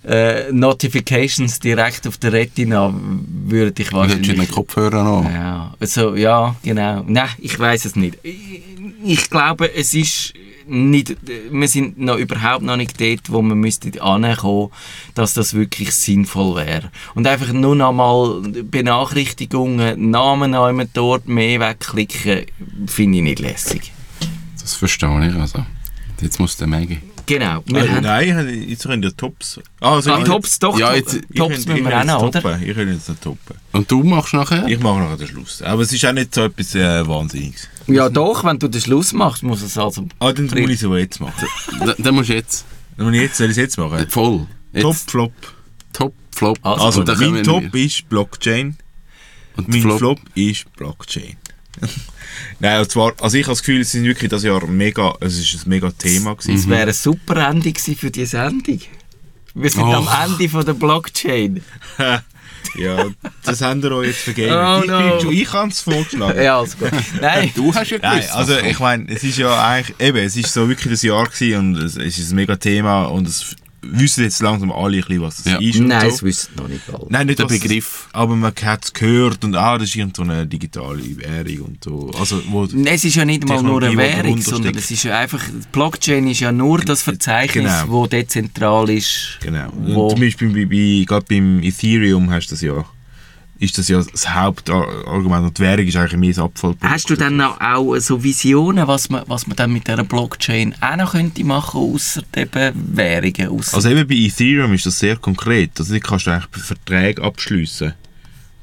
äh, 0.04 0.50
Notifications 0.52 1.60
direkt 1.60 2.06
auf 2.06 2.18
der 2.18 2.32
Retina 2.32 2.92
würde 2.94 3.82
ich 3.82 3.90
Du 3.90 4.02
hättest 4.02 4.18
wahrscheinlich... 4.18 4.50
Kopfhörer 4.50 5.00
an. 5.00 5.24
Ja, 5.32 5.74
also, 5.78 6.14
ja, 6.14 6.56
genau. 6.62 7.04
Nein, 7.06 7.28
ich 7.38 7.58
weiß 7.58 7.84
es 7.84 7.96
nicht. 7.96 8.18
Ich, 8.22 8.62
ich 9.04 9.30
glaube, 9.30 9.74
es 9.74 9.94
ist 9.94 10.34
nicht, 10.66 11.16
wir 11.50 11.68
sind 11.68 11.98
noch 11.98 12.16
überhaupt 12.16 12.62
noch 12.62 12.76
nicht 12.76 13.00
dort, 13.00 13.30
wo 13.30 13.42
man 13.42 13.58
müsste 13.58 14.00
ankommen, 14.00 14.70
dass 15.14 15.34
das 15.34 15.54
wirklich 15.54 15.92
sinnvoll 15.92 16.64
wäre. 16.64 16.90
Und 17.14 17.26
einfach 17.26 17.52
nur 17.52 17.74
noch 17.74 17.92
mal 17.92 18.40
Benachrichtigungen, 18.42 20.10
Namen 20.10 20.52
noch 20.52 20.68
jemand 20.68 20.90
dort 20.94 21.28
mehr 21.28 21.60
wegklicken, 21.60 22.46
finde 22.86 23.18
ich 23.18 23.24
nicht 23.24 23.40
lässig. 23.40 23.92
Das 24.60 24.74
verstehe 24.74 25.28
ich 25.28 25.34
also. 25.34 25.64
Jetzt 26.20 26.38
muss 26.38 26.56
der 26.56 26.68
Maggie. 26.68 26.98
Genau. 27.26 27.62
Wir 27.66 27.82
Also, 27.82 27.92
haben, 27.94 28.02
nein, 28.02 28.48
ich 28.62 28.70
jetzt 28.70 28.82
könnt 28.84 29.04
ihr 29.04 29.16
Tops. 29.16 29.60
Ah, 29.80 29.94
also 29.94 30.12
ah, 30.12 30.18
ich- 30.18 30.24
Tops, 30.24 30.58
doch, 30.58 30.78
Ja, 30.78 30.94
jetzt- 30.94 31.14
ich 31.14 31.20
Tops 31.36 31.54
könnt- 31.54 31.66
müssen 31.68 31.76
ich 31.76 31.84
wir 31.84 32.00
auch 32.00 32.04
noch, 32.04 32.22
oder? 32.22 32.60
Ich 32.62 32.76
will 32.76 32.92
jetzt 32.92 33.08
noch 33.08 33.16
toppen. 33.18 33.56
Und 33.72 33.90
du 33.90 34.02
machst 34.02 34.34
nachher? 34.34 34.66
Ich 34.66 34.80
mache 34.80 35.00
noch 35.00 35.16
den 35.16 35.26
Schluss. 35.28 35.62
Aber 35.62 35.82
es 35.82 35.92
ist 35.92 36.04
auch 36.04 36.12
nicht 36.12 36.34
so 36.34 36.44
etwas 36.44 36.74
äh, 36.74 37.06
Wahnsinniges. 37.06 37.68
Ja 37.86 38.08
doch, 38.08 38.44
wenn 38.44 38.58
du 38.58 38.68
den 38.68 38.80
Schluss 38.80 39.12
machst, 39.12 39.42
muss 39.42 39.62
es 39.62 39.76
also... 39.78 40.06
Ah, 40.18 40.32
dann 40.32 40.46
muss 40.46 40.54
ich 40.56 40.70
es 40.80 40.84
aber 40.84 40.98
jetzt 40.98 41.20
machen. 41.20 41.46
Da, 41.84 41.94
da 41.98 42.12
musst 42.12 42.28
du 42.30 42.34
jetzt. 42.34 42.64
Dann 42.96 43.06
muss 43.06 43.14
ich 43.14 43.22
jetzt, 43.22 43.36
soll 43.36 43.46
ich 43.46 43.50
es 43.52 43.56
jetzt 43.56 43.78
machen? 43.78 44.06
Voll. 44.08 44.46
Jetzt. 44.72 44.82
Top, 44.82 44.96
Flop. 44.96 45.32
Top, 45.92 46.14
Flop. 46.32 46.58
Also, 46.62 46.84
Also, 46.84 47.02
dann 47.04 47.18
mein 47.32 47.42
Top 47.44 47.62
wir- 47.72 47.84
ist 47.84 48.08
Blockchain. 48.08 48.76
Und 49.56 49.68
Mein 49.68 49.82
Flop. 49.82 49.98
Flop, 49.98 50.20
ist 50.34 50.72
Blockchain. 50.76 51.36
Nein, 52.60 52.80
und 52.80 52.90
zwar, 52.90 53.12
also 53.20 53.36
ich 53.36 53.44
habe 53.44 53.52
das 53.52 53.60
Gefühl, 53.60 53.80
es 53.80 53.94
ist 53.94 54.02
wirklich 54.04 54.30
das 54.30 54.42
Jahr 54.42 54.66
mega, 54.66 55.14
es 55.20 55.38
ist 55.38 55.66
ein 55.66 55.68
mega 55.70 55.90
Thema 55.90 56.36
Es 56.38 56.46
gewesen. 56.46 56.70
wäre 56.70 56.88
ein 56.88 56.92
super 56.94 57.48
Ende 57.48 57.72
gewesen 57.72 57.96
für 57.96 58.10
die 58.10 58.26
Sendung. 58.26 58.80
Wir 59.54 59.70
sind 59.70 59.82
Och. 59.82 60.08
am 60.10 60.30
Ende 60.32 60.48
von 60.48 60.64
der 60.64 60.74
Blockchain. 60.74 61.62
ja, 62.78 63.06
das 63.44 63.60
haben 63.62 63.82
wir 63.82 63.92
euch 63.92 64.08
jetzt 64.08 64.20
vergeben. 64.20 64.52
Oh, 64.54 64.80
ich 64.82 64.90
no. 64.90 64.98
bin 64.98 65.20
schon- 65.20 65.32
ich 65.32 65.52
habe 65.52 65.70
es 65.70 65.80
vorgeschlagen. 65.80 66.42
Ja, 66.42 66.58
alles 66.58 66.78
gut. 66.78 66.90
Nein, 67.20 67.50
Du 67.54 67.74
hast 67.74 67.90
ja 67.90 67.98
Nein, 68.00 68.18
gewusst. 68.20 68.34
also 68.34 68.54
was 68.54 68.62
ich 68.62 68.78
meine, 68.78 69.08
es 69.12 69.24
ist 69.24 69.38
ja 69.38 69.68
eigentlich, 69.68 69.96
eben, 70.00 70.18
es 70.18 70.36
ist 70.36 70.52
so 70.52 70.68
wirklich 70.68 70.92
das 70.92 71.02
Jahr 71.02 71.26
gewesen 71.26 71.58
und 71.58 71.76
es, 71.82 71.96
es 71.96 72.18
ist 72.18 72.30
ein 72.30 72.36
mega 72.36 72.56
Thema 72.56 73.04
und 73.06 73.26
es 73.26 73.56
wissen 73.82 74.24
jetzt 74.24 74.40
langsam 74.42 74.70
alle 74.72 74.98
ein 74.98 75.00
bisschen, 75.04 75.22
was 75.22 75.36
das 75.42 75.52
Ja. 75.52 75.58
ist 75.60 75.78
und 75.80 75.88
nein, 75.88 76.02
so. 76.02 76.06
es 76.08 76.22
wissen 76.22 76.50
noch 76.56 76.68
nicht 76.68 76.82
alle. 76.92 77.06
Nein, 77.08 77.26
nicht 77.26 77.38
Der 77.38 77.46
Begriff. 77.46 78.08
aber 78.12 78.36
man 78.36 78.52
hat 78.62 78.84
es 78.84 78.92
gehört 78.92 79.44
und 79.44 79.54
ah, 79.56 79.78
das 79.78 79.88
ist 79.88 79.96
irgend 79.96 80.16
so 80.16 80.22
eine 80.22 80.46
digitale 80.46 81.02
Währung 81.18 81.68
und 81.68 81.84
so. 81.84 82.10
Also, 82.18 82.42
wo, 82.48 82.66
Nein, 82.72 82.94
Es 82.94 83.04
ist 83.04 83.14
ja 83.16 83.24
nicht 83.24 83.48
mal 83.48 83.62
nur 83.62 83.82
eine 83.82 83.96
Währung, 83.96 84.40
sondern 84.40 84.74
es 84.76 84.90
ist 84.90 85.02
ja 85.04 85.18
einfach, 85.18 85.42
Blockchain 85.72 86.26
ist 86.28 86.40
ja 86.40 86.52
nur 86.52 86.80
das 86.80 87.02
Verzeichnis, 87.02 87.64
Genau. 87.80 87.84
wo 87.92 88.06
dezentral 88.06 88.88
ist. 88.90 89.38
Genau. 89.40 89.68
Wo- 89.74 90.04
Und 90.08 90.10
zum 90.10 90.20
Beispiel 90.20 90.48
bei, 90.50 90.64
bei, 90.66 91.04
gerade 91.06 91.26
beim 91.28 91.62
Ethereum 91.62 92.30
hast 92.30 92.48
du 92.48 92.54
das 92.54 92.62
ja, 92.62 92.84
ist 93.60 93.76
das 93.76 93.88
ja 93.88 94.02
das 94.02 94.28
Hauptargument 94.28 95.44
und 95.44 95.58
die 95.58 95.62
Währung 95.62 95.86
ist 95.86 95.94
eigentlich 95.94 96.18
mehr 96.18 96.30
das 96.30 96.38
Abfallprodukt. 96.38 96.92
Hast 96.92 97.10
du 97.10 97.14
dann 97.14 97.36
noch 97.36 97.60
auch 97.60 97.94
so 97.98 98.22
Visionen, 98.22 98.88
was 98.88 99.10
man, 99.10 99.22
was 99.26 99.46
man 99.46 99.54
dann 99.54 99.70
mit 99.70 99.86
dieser 99.86 100.02
Blockchain 100.02 100.74
auch 100.80 100.96
noch 100.96 101.12
könnte 101.12 101.44
machen, 101.44 101.78
außer 101.78 102.22
eben 102.34 102.96
Währungen? 102.96 103.48
Ausser 103.48 103.76
Also 103.76 103.90
eben 103.90 104.08
bei 104.08 104.14
Ethereum 104.14 104.72
ist 104.72 104.86
das 104.86 104.98
sehr 104.98 105.16
konkret. 105.16 105.72
Also 105.78 105.92
da 105.92 106.00
kannst 106.00 106.26
du 106.26 106.30
eigentlich 106.30 106.64
Verträge 106.64 107.22
abschliessen. 107.22 107.92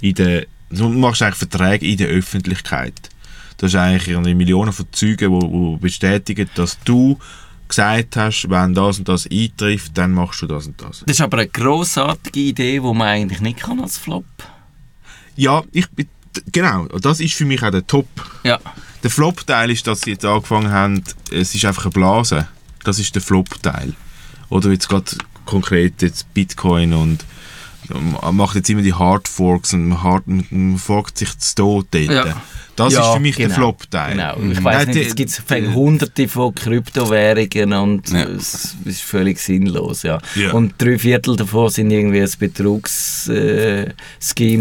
In 0.01 0.15
der, 0.15 0.47
du 0.71 0.89
machst 0.89 1.21
eigentlich 1.21 1.35
Verträge 1.35 1.85
in 1.85 1.97
der 1.97 2.07
Öffentlichkeit. 2.07 2.95
Das 3.57 3.73
ist 3.73 3.79
eigentlich 3.79 4.35
Millionen 4.35 4.73
von 4.73 4.87
Zeugen, 4.91 5.39
die, 5.39 5.47
die 5.47 5.77
bestätigen, 5.79 6.49
dass 6.55 6.79
du 6.85 7.19
gesagt 7.67 8.15
hast, 8.15 8.49
wenn 8.49 8.73
das 8.73 8.97
und 8.97 9.07
das 9.07 9.27
eintrifft, 9.29 9.95
dann 9.95 10.13
machst 10.13 10.41
du 10.41 10.47
das 10.47 10.65
und 10.65 10.81
das. 10.81 11.03
das 11.05 11.17
ist 11.17 11.21
aber 11.21 11.39
eine 11.39 11.49
grossartige 11.49 12.39
Idee, 12.39 12.79
die 12.79 12.79
man 12.79 13.01
eigentlich 13.01 13.41
nicht 13.41 13.59
kann 13.59 13.79
als 13.79 13.99
Flop. 13.99 14.25
Ja, 15.37 15.63
ich 15.71 15.89
bin, 15.91 16.07
genau, 16.51 16.85
das 16.87 17.19
ist 17.19 17.35
für 17.35 17.45
mich 17.45 17.63
auch 17.63 17.71
der 17.71 17.87
Top. 17.87 18.07
Ja. 18.43 18.59
Der 19.03 19.09
Flop-Teil 19.09 19.71
ist, 19.71 19.87
dass 19.87 20.01
sie 20.01 20.11
jetzt 20.11 20.25
angefangen 20.25 20.71
haben, 20.71 21.03
es 21.31 21.55
ist 21.55 21.63
einfach 21.63 21.85
eine 21.85 21.91
Blase. 21.91 22.47
Das 22.83 22.99
ist 22.99 23.13
der 23.15 23.21
Flop-Teil. 23.21 23.93
Oder 24.49 24.71
jetzt 24.71 24.89
gerade 24.89 25.05
konkret 25.45 26.01
jetzt 26.01 26.33
Bitcoin 26.33 26.93
und 26.93 27.23
macht 28.31 28.55
jetzt 28.55 28.69
immer 28.69 28.81
die 28.81 28.93
Hard 28.93 29.27
Forks 29.27 29.73
und 29.73 29.87
man, 29.87 30.03
hard, 30.03 30.23
man 30.27 30.77
forkt 30.77 31.17
sich 31.17 31.37
zu 31.37 31.55
Tod 31.55 31.87
dort. 31.91 32.03
Ja. 32.05 32.41
Das 32.75 32.93
Ja, 32.93 33.07
ist 33.07 33.13
für 33.15 33.19
mich 33.19 33.35
der 33.37 33.47
genau. 33.47 33.55
Flop-Teil. 33.57 34.11
Genau. 34.11 34.51
Ich 34.51 34.63
weiss 34.63 34.85
Nein, 34.85 34.95
nicht, 34.95 35.07
es 35.07 35.15
gibt 35.15 35.41
hunderte 35.73 36.27
von 36.27 36.53
Kryptowährungen 36.53 37.73
und 37.73 38.09
Ja. 38.11 38.23
es 38.25 38.75
ist 38.85 39.01
völlig 39.01 39.39
sinnlos, 39.39 40.03
ja. 40.03 40.19
Ja. 40.35 40.51
Und 40.53 40.75
drei 40.77 40.99
Viertel 40.99 41.35
davon 41.35 41.69
sind 41.69 41.89
irgendwie 41.89 42.21
ein 42.21 42.29
Betrugsscheme 42.37 43.93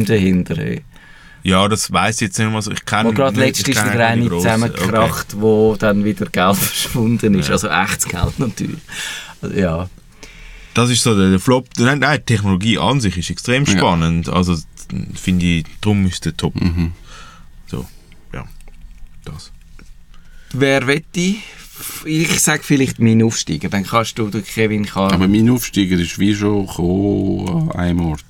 äh, 0.03 0.05
dahinter. 0.05 0.57
Ja, 1.43 1.69
das 1.69 1.93
weiss 1.93 2.17
ich 2.17 2.29
jetzt 2.29 2.39
nicht 2.39 2.51
mehr 2.51 2.63
so. 2.63 2.73
Ich 2.73 2.85
kenne 2.85 3.13
gerade 3.13 3.39
letztens 3.39 3.77
ist 3.77 3.93
wieder 3.93 4.07
eine 4.07 4.29
zusammengekracht, 4.29 5.37
wo 5.39 5.77
dann 5.79 6.05
wieder 6.05 6.27
Geld 6.27 6.57
verschwunden 6.57 7.35
ist. 7.39 7.51
Also 7.51 7.69
echtes 7.69 8.09
Geld 8.09 8.39
natürlich. 8.39 8.81
Also, 9.43 9.55
ja. 9.55 9.89
Das 10.77 10.91
ist 10.91 11.03
so 11.03 11.17
der, 11.17 11.41
Flop. 11.41 11.71
Nein, 11.79 12.01
nein, 12.01 12.19
die 12.19 12.35
Technologie 12.35 12.77
an 12.77 13.01
sich 13.01 13.17
ist 13.17 13.31
extrem 13.31 13.65
Ja. 13.65 13.73
spannend. 13.79 14.29
Also 14.29 14.59
finde 15.15 15.47
ich, 15.47 15.65
darum 15.81 16.05
ist 16.05 16.27
der 16.27 16.37
Top. 16.37 16.55
Mhm. 16.55 16.93
So, 17.67 17.87
ja. 18.35 18.45
Das. 19.25 19.53
Wer 20.53 20.87
wette? 20.87 21.37
Ich 22.05 22.41
sage 22.41 22.63
vielleicht 22.63 22.99
mein 22.99 23.23
Aufsteiger. 23.23 23.71
Dann 23.71 23.85
kannst 23.85 24.19
du, 24.19 24.31
Kevin, 24.43 24.85
kann... 24.85 25.13
Aber 25.13 25.29
mein 25.29 25.49
Aufsteiger 25.49 25.97
ist 25.97 26.19
wie 26.19 26.35
schon 26.35 26.69
an 26.69 27.71
einem 27.71 28.01
Ort. 28.09 28.25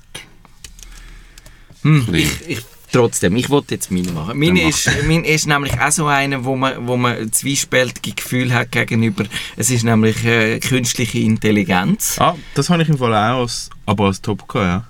Hm, 1.81 2.07
ich, 2.13 2.29
ich, 2.47 2.59
trotzdem, 2.97 3.35
ich 3.35 3.49
wollte 3.49 3.75
jetzt 3.75 3.91
meine 3.91 4.11
machen. 4.11 4.37
Meine 4.39 4.67
ist, 4.67 4.89
mein 5.07 5.23
ist 5.23 5.47
nämlich 5.47 5.79
auch 5.79 5.91
so 5.91 6.05
einer, 6.07 6.43
wo 6.43 6.55
man, 6.55 6.87
wo 6.87 6.97
man 6.97 7.15
ein 7.17 7.31
zwiespältige 7.31 8.15
Gefühl 8.15 8.53
hat 8.53 8.71
gegenüber. 8.71 9.23
Es 9.55 9.69
ist 9.69 9.83
nämlich 9.83 10.23
äh, 10.25 10.59
künstliche 10.59 11.19
Intelligenz. 11.19 12.17
Ah, 12.19 12.35
das 12.55 12.69
habe 12.69 12.81
ich 12.83 12.89
im 12.89 12.97
Fall 12.97 13.13
auch 13.13 13.41
als, 13.41 13.69
aber 13.85 14.05
als 14.05 14.21
Top 14.21 14.47
gehabt, 14.47 14.65
ja. 14.67 14.83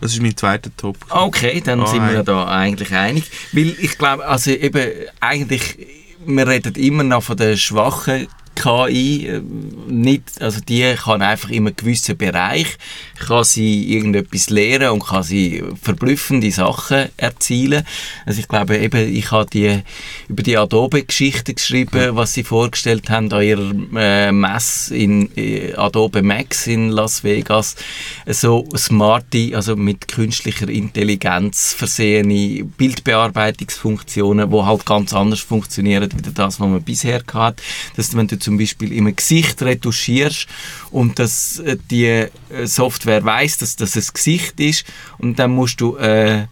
Das 0.00 0.14
ist 0.14 0.22
mein 0.22 0.34
zweiter 0.34 0.70
Top. 0.76 0.96
Okay, 1.10 1.60
dann 1.62 1.80
Oh, 1.82 1.86
sind 1.86 2.06
wir 2.06 2.14
nein. 2.14 2.24
da 2.24 2.46
eigentlich 2.48 2.92
einig. 2.94 3.24
Weil 3.52 3.76
ich 3.78 3.98
glaube, 3.98 4.24
also 4.26 4.50
eben, 4.50 4.90
eigentlich, 5.20 5.76
wir 6.24 6.46
reden 6.48 6.74
immer 6.76 7.02
noch 7.02 7.22
von 7.22 7.36
den 7.36 7.58
schwachen 7.58 8.26
KI 8.60 9.26
äh, 9.26 9.40
nicht, 9.88 10.40
also 10.40 10.60
die 10.60 10.94
kann 10.94 11.22
einfach 11.22 11.50
in 11.50 11.66
einem 11.66 11.76
gewissen 11.76 12.16
Bereich 12.16 12.76
kann 13.18 13.44
sie 13.44 13.92
irgendetwas 13.92 14.50
lernen 14.50 14.90
und 14.90 15.04
kann 15.04 15.22
sie 15.22 15.62
verblüffende 15.80 16.50
Sachen 16.50 17.08
erzielen. 17.16 17.84
Also 18.26 18.40
ich 18.40 18.48
glaube 18.48 18.78
eben, 18.78 19.14
ich 19.14 19.30
habe 19.30 19.48
die 19.50 19.82
über 20.28 20.42
die 20.42 20.56
Adobe-Geschichte 20.56 21.54
geschrieben, 21.54 22.16
was 22.16 22.34
sie 22.34 22.44
vorgestellt 22.44 23.10
haben 23.10 23.32
an 23.32 23.42
ihrer 23.42 23.72
äh, 23.96 24.32
Messe 24.32 24.96
in 24.96 25.30
äh, 25.36 25.74
Adobe 25.74 26.22
Max 26.22 26.66
in 26.66 26.90
Las 26.90 27.22
Vegas. 27.22 27.76
So 28.26 28.66
smarte, 28.76 29.52
also 29.54 29.76
mit 29.76 30.08
künstlicher 30.08 30.68
Intelligenz 30.68 31.74
versehene 31.74 32.64
Bildbearbeitungsfunktionen, 32.64 34.50
wo 34.50 34.64
halt 34.64 34.86
ganz 34.86 35.12
anders 35.12 35.40
funktionieren 35.40 36.08
wie 36.14 36.22
das, 36.22 36.58
was 36.60 36.68
man 36.68 36.82
bisher 36.82 37.22
hatte. 37.32 37.62
Dass 37.96 38.16
wenn 38.16 38.26
du 38.26 38.38
zum 38.50 38.58
Beispiel 38.58 38.92
im 38.92 39.14
Gesicht 39.14 39.62
retuschierst 39.62 40.48
und 40.90 41.20
dass 41.20 41.60
äh, 41.60 41.76
die 41.88 42.06
äh, 42.06 42.28
Software 42.64 43.24
weiß, 43.24 43.58
dass 43.58 43.76
das 43.76 43.94
ein 43.94 44.04
Gesicht 44.12 44.58
ist 44.58 44.84
und 45.18 45.38
dann 45.38 45.52
musst 45.52 45.80
du 45.80 45.96
äh, 45.96 46.40
äh, 46.40 46.46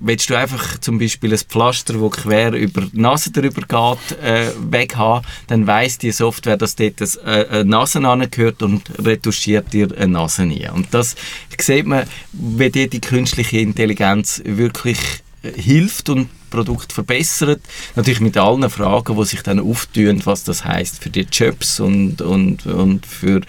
willst 0.00 0.30
du 0.30 0.36
einfach 0.36 0.78
zum 0.78 1.00
Beispiel 1.00 1.32
ein 1.32 1.38
Pflaster, 1.40 1.94
das 1.94 2.12
quer 2.12 2.52
über 2.52 2.82
die 2.82 3.00
Nase 3.00 3.32
drüber 3.32 3.62
geht, 3.62 4.18
äh, 4.22 4.52
weghaben, 4.70 5.26
dann 5.48 5.66
weiß 5.66 5.98
die 5.98 6.12
Software, 6.12 6.56
dass 6.56 6.76
dort 6.76 7.00
äh, 7.00 7.46
eine 7.50 7.64
Nase 7.64 7.98
angehört 7.98 8.62
und 8.62 8.82
retuschiert 9.04 9.72
dir 9.72 9.88
eine 9.96 10.12
Nase 10.12 10.46
nie. 10.46 10.68
Und 10.68 10.94
das 10.94 11.16
sieht 11.58 11.86
man, 11.86 12.04
wie 12.32 12.70
dir 12.70 12.88
die 12.88 13.00
künstliche 13.00 13.58
Intelligenz 13.58 14.40
wirklich 14.44 15.00
hilft 15.42 16.08
und 16.08 16.28
Produkt 16.50 16.92
verbessert. 16.92 17.60
Natürlich 17.96 18.20
mit 18.20 18.36
allen 18.36 18.68
Fragen, 18.68 19.16
die 19.16 19.24
sich 19.24 19.42
dann 19.42 19.60
auftun, 19.60 20.20
was 20.24 20.44
das 20.44 20.64
heißt 20.64 21.02
für 21.02 21.10
die 21.10 21.26
Jobs 21.30 21.80
und, 21.80 22.20
und, 22.20 22.66
und 22.66 23.06
für 23.06 23.40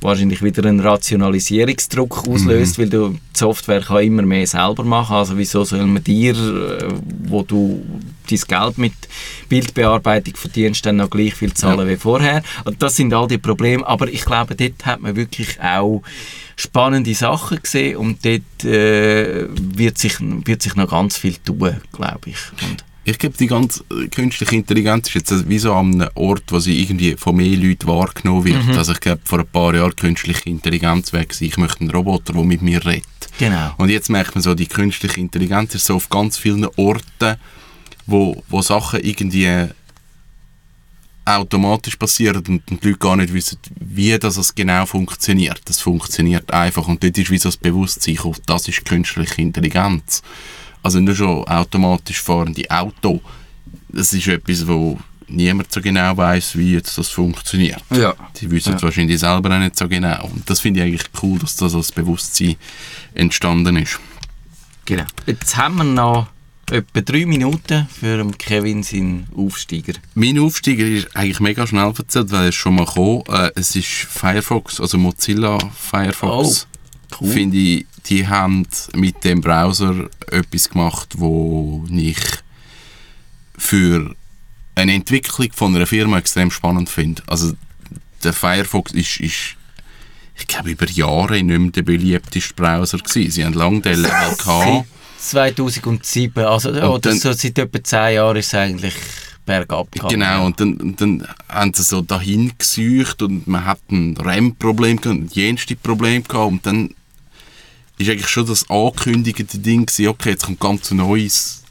wahrscheinlich 0.00 0.42
wieder 0.42 0.66
einen 0.68 0.80
Rationalisierungsdruck 0.80 2.28
auslöst, 2.28 2.78
weil 2.78 2.88
du, 2.88 3.10
die 3.10 3.38
Software 3.38 3.80
kann 3.80 4.02
immer 4.02 4.22
mehr 4.22 4.46
selber 4.46 4.84
machen. 4.84 5.16
Also 5.16 5.36
wieso 5.36 5.64
soll 5.64 5.86
man 5.86 6.02
dir, 6.02 6.34
äh, 6.34 6.88
wo 7.28 7.42
du 7.42 7.82
dein 8.30 8.40
Geld 8.46 8.78
mit 8.78 8.92
Bildbearbeitung 9.48 10.36
verdienst, 10.36 10.86
dann 10.86 10.96
noch 10.96 11.10
gleich 11.10 11.34
viel 11.34 11.52
zahlen 11.52 11.88
wie 11.88 11.96
vorher? 11.96 12.42
Also 12.64 12.76
das 12.78 12.96
sind 12.96 13.12
all 13.12 13.28
die 13.28 13.38
Probleme. 13.38 13.86
Aber 13.86 14.08
ich 14.08 14.24
glaube, 14.24 14.54
dort 14.54 14.86
hat 14.86 15.00
man 15.00 15.16
wirklich 15.16 15.60
auch 15.60 16.02
spannende 16.56 17.14
Sachen 17.14 17.62
gesehen 17.62 17.96
und 17.96 18.24
dort 18.24 18.64
äh, 18.64 19.46
wird, 19.50 19.98
sich, 19.98 20.16
wird 20.20 20.62
sich 20.62 20.76
noch 20.76 20.90
ganz 20.90 21.16
viel 21.16 21.36
tun, 21.36 21.76
glaube 21.92 22.30
ich. 22.30 22.38
Und 22.68 22.84
Ich 23.04 23.18
glaube, 23.18 23.36
die 23.38 23.46
ganze 23.46 23.82
äh, 23.90 24.08
künstliche 24.08 24.56
Intelligenz 24.56 25.08
ist 25.08 25.14
jetzt 25.14 25.48
wie 25.48 25.58
so 25.58 25.74
an 25.74 25.94
einem 25.94 26.10
Ort, 26.14 26.44
wo 26.48 26.58
sie 26.58 26.80
irgendwie 26.80 27.16
von 27.16 27.36
mehr 27.36 27.56
Leuten 27.56 27.88
wahrgenommen 27.88 28.44
wird. 28.44 28.76
Also 28.76 28.92
ich 28.92 29.00
glaube, 29.00 29.22
vor 29.24 29.40
ein 29.40 29.46
paar 29.46 29.74
Jahren 29.74 29.96
künstliche 29.96 30.48
Intelligenz 30.50 31.12
weg 31.12 31.34
Ich 31.40 31.56
möchte 31.56 31.80
einen 31.80 31.90
Roboter, 31.90 32.34
der 32.34 32.44
mit 32.44 32.62
mir 32.62 32.84
redet. 32.84 33.06
Genau. 33.38 33.72
Und 33.78 33.88
jetzt 33.88 34.10
merkt 34.10 34.34
man 34.34 34.42
so, 34.42 34.54
die 34.54 34.66
künstliche 34.66 35.18
Intelligenz 35.18 35.74
ist 35.74 35.86
so 35.86 35.96
auf 35.96 36.10
ganz 36.10 36.36
vielen 36.36 36.66
Orten, 36.76 37.36
wo, 38.10 38.42
wo 38.48 38.62
Sachen 38.62 39.00
irgendwie 39.00 39.68
automatisch 41.24 41.96
passieren 41.96 42.44
und, 42.46 42.62
die 42.70 42.88
Leute 42.88 42.98
gar 42.98 43.16
nicht 43.16 43.32
wissen, 43.32 43.58
wie 43.78 44.18
das 44.18 44.54
genau 44.54 44.86
funktioniert. 44.86 45.60
Das 45.66 45.80
funktioniert 45.80 46.50
einfach 46.52 46.88
und 46.88 47.02
dort 47.02 47.18
ist 47.18 47.30
wie 47.30 47.38
so 47.38 47.48
das 47.48 47.56
Bewusstsein 47.56 48.16
gekommen, 48.16 48.36
das 48.46 48.68
ist 48.68 48.84
künstliche 48.84 49.40
Intelligenz. 49.40 50.22
Also 50.82 50.98
nicht 50.98 51.18
schon 51.18 51.46
automatisch 51.46 52.20
fahrende 52.20 52.68
Auto, 52.70 53.20
das 53.88 54.12
ist 54.12 54.26
etwas, 54.28 54.66
wo 54.66 54.98
niemand 55.28 55.70
so 55.70 55.80
genau 55.80 56.16
weiß, 56.16 56.56
wie 56.56 56.72
jetzt 56.72 56.96
das 56.98 57.08
funktioniert. 57.08 57.82
Ja. 57.90 58.14
Die 58.40 58.50
wissen 58.50 58.74
es 58.74 58.80
Ja. 58.80 58.86
wahrscheinlich 58.86 59.20
selber 59.20 59.54
auch 59.54 59.60
nicht 59.60 59.76
so 59.76 59.88
genau. 59.88 60.24
Und 60.24 60.48
das 60.48 60.60
finde 60.60 60.80
ich 60.80 60.86
eigentlich 60.86 61.10
cool, 61.22 61.38
dass 61.38 61.54
das 61.56 61.74
als 61.74 61.92
Bewusstsein 61.92 62.56
entstanden 63.14 63.76
ist. 63.76 64.00
Genau. 64.86 65.04
Jetzt 65.26 65.56
haben 65.56 65.76
wir 65.76 65.84
noch 65.84 66.26
etwa 66.70 67.00
drei 67.00 67.26
Minuten 67.26 67.88
für 67.88 68.24
Kevin 68.38 68.82
seinen 68.82 69.26
Aufsteiger. 69.36 69.94
Mein 70.14 70.38
Aufsteiger 70.38 70.86
ist 70.86 71.14
eigentlich 71.16 71.40
mega 71.40 71.66
schnell 71.66 71.92
erzählt, 71.96 72.30
weil 72.30 72.48
es 72.48 72.54
schon 72.54 72.76
mal 72.76 72.86
kam. 72.86 73.22
Äh, 73.28 73.50
es 73.56 73.76
ist 73.76 73.86
Firefox, 73.86 74.80
also 74.80 74.98
Mozilla 74.98 75.58
Firefox. 75.76 76.66
Oh, 77.12 77.16
cool. 77.20 77.30
Finde 77.30 77.56
ich, 77.56 77.86
die 78.06 78.26
haben 78.26 78.66
mit 78.94 79.24
dem 79.24 79.40
Browser 79.40 80.08
etwas 80.30 80.70
gemacht, 80.70 81.14
wo 81.16 81.84
ich 81.90 82.18
für 83.56 84.14
eine 84.74 84.94
Entwicklung 84.94 85.52
von 85.52 85.74
einer 85.74 85.86
Firma 85.86 86.18
extrem 86.18 86.50
spannend 86.50 86.88
finde. 86.88 87.22
Also 87.26 87.52
der 88.22 88.32
Firefox 88.32 88.92
ist, 88.92 89.20
ist 89.20 89.56
ich 90.38 90.46
glaube, 90.46 90.70
über 90.70 90.88
Jahre 90.88 91.42
nicht 91.42 91.58
mehr 91.58 91.70
der 91.70 91.82
beliebteste 91.82 92.54
Browser 92.54 92.98
gewesen. 92.98 93.30
Sie 93.30 93.44
haben 93.44 93.52
lange 93.52 93.80
den 93.82 94.00
Level 94.00 94.36
gehabt. 94.38 94.86
2007, 95.20 96.44
also 96.44 96.70
oder 96.70 96.98
dann- 96.98 97.18
so 97.18 97.32
seit 97.32 97.58
etwa 97.58 97.82
10 97.82 98.14
Jahren 98.14 98.36
ist 98.36 98.46
es 98.48 98.54
eigentlich 98.54 98.94
bergab 99.44 99.90
gegangen. 99.92 100.10
Genau, 100.20 100.46
und 100.46 100.60
dann, 100.60 100.94
dann 100.96 101.26
haben 101.48 101.74
sie 101.74 101.82
so 101.82 102.00
dahin 102.02 102.52
gesucht 102.56 103.22
und 103.22 103.46
man 103.46 103.64
hat 103.64 103.80
ein 103.90 104.16
RAM-Problem 104.16 105.00
gehabt, 105.00 105.36
ein 105.36 105.58
Problem 105.82 106.22
gehabt 106.24 106.52
und 106.52 106.66
dann 106.66 106.94
ist 107.98 108.08
eigentlich 108.08 108.28
schon 108.28 108.46
das 108.46 108.68
angekündigte 108.70 109.58
Ding 109.58 109.86
gewesen, 109.86 110.08
okay, 110.08 110.30
jetzt 110.30 110.44
kommt 110.46 110.60
ganz 110.60 110.90
ein 110.90 110.98
neues, 110.98 111.62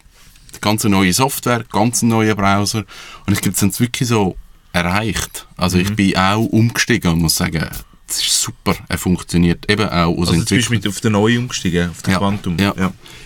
ganz 0.61 0.83
neue 0.83 1.13
Software, 1.13 1.63
ganz 1.71 2.01
neuer 2.01 2.35
Browser 2.35 2.83
und 3.25 3.33
ich 3.33 3.41
glaube, 3.41 3.57
sie 3.57 3.61
haben 3.63 3.69
es 3.71 3.79
wirklich 3.79 4.09
so 4.09 4.35
erreicht. 4.73 5.47
Also 5.57 5.77
Mhm. 5.77 5.83
ich 5.83 5.95
bin 5.95 6.15
auch 6.17 6.45
umgestiegen 6.45 7.13
und 7.13 7.19
muss 7.21 7.35
sagen, 7.35 7.67
es 8.09 8.21
ist 8.21 8.41
super, 8.41 8.75
er 8.87 8.97
funktioniert 8.97 9.69
eben 9.69 9.87
auch 9.89 10.07
aus 10.17 10.29
Also 10.29 10.31
du 10.33 10.39
bist 10.39 10.51
Entwicklung. 10.51 10.77
mit 10.77 10.87
auf 10.87 11.01
den 11.01 11.11
neuen 11.13 11.37
umgestiegen, 11.39 11.89
auf 11.89 12.01
den 12.01 12.15
Quantum. 12.15 12.57
Ja. 12.59 12.73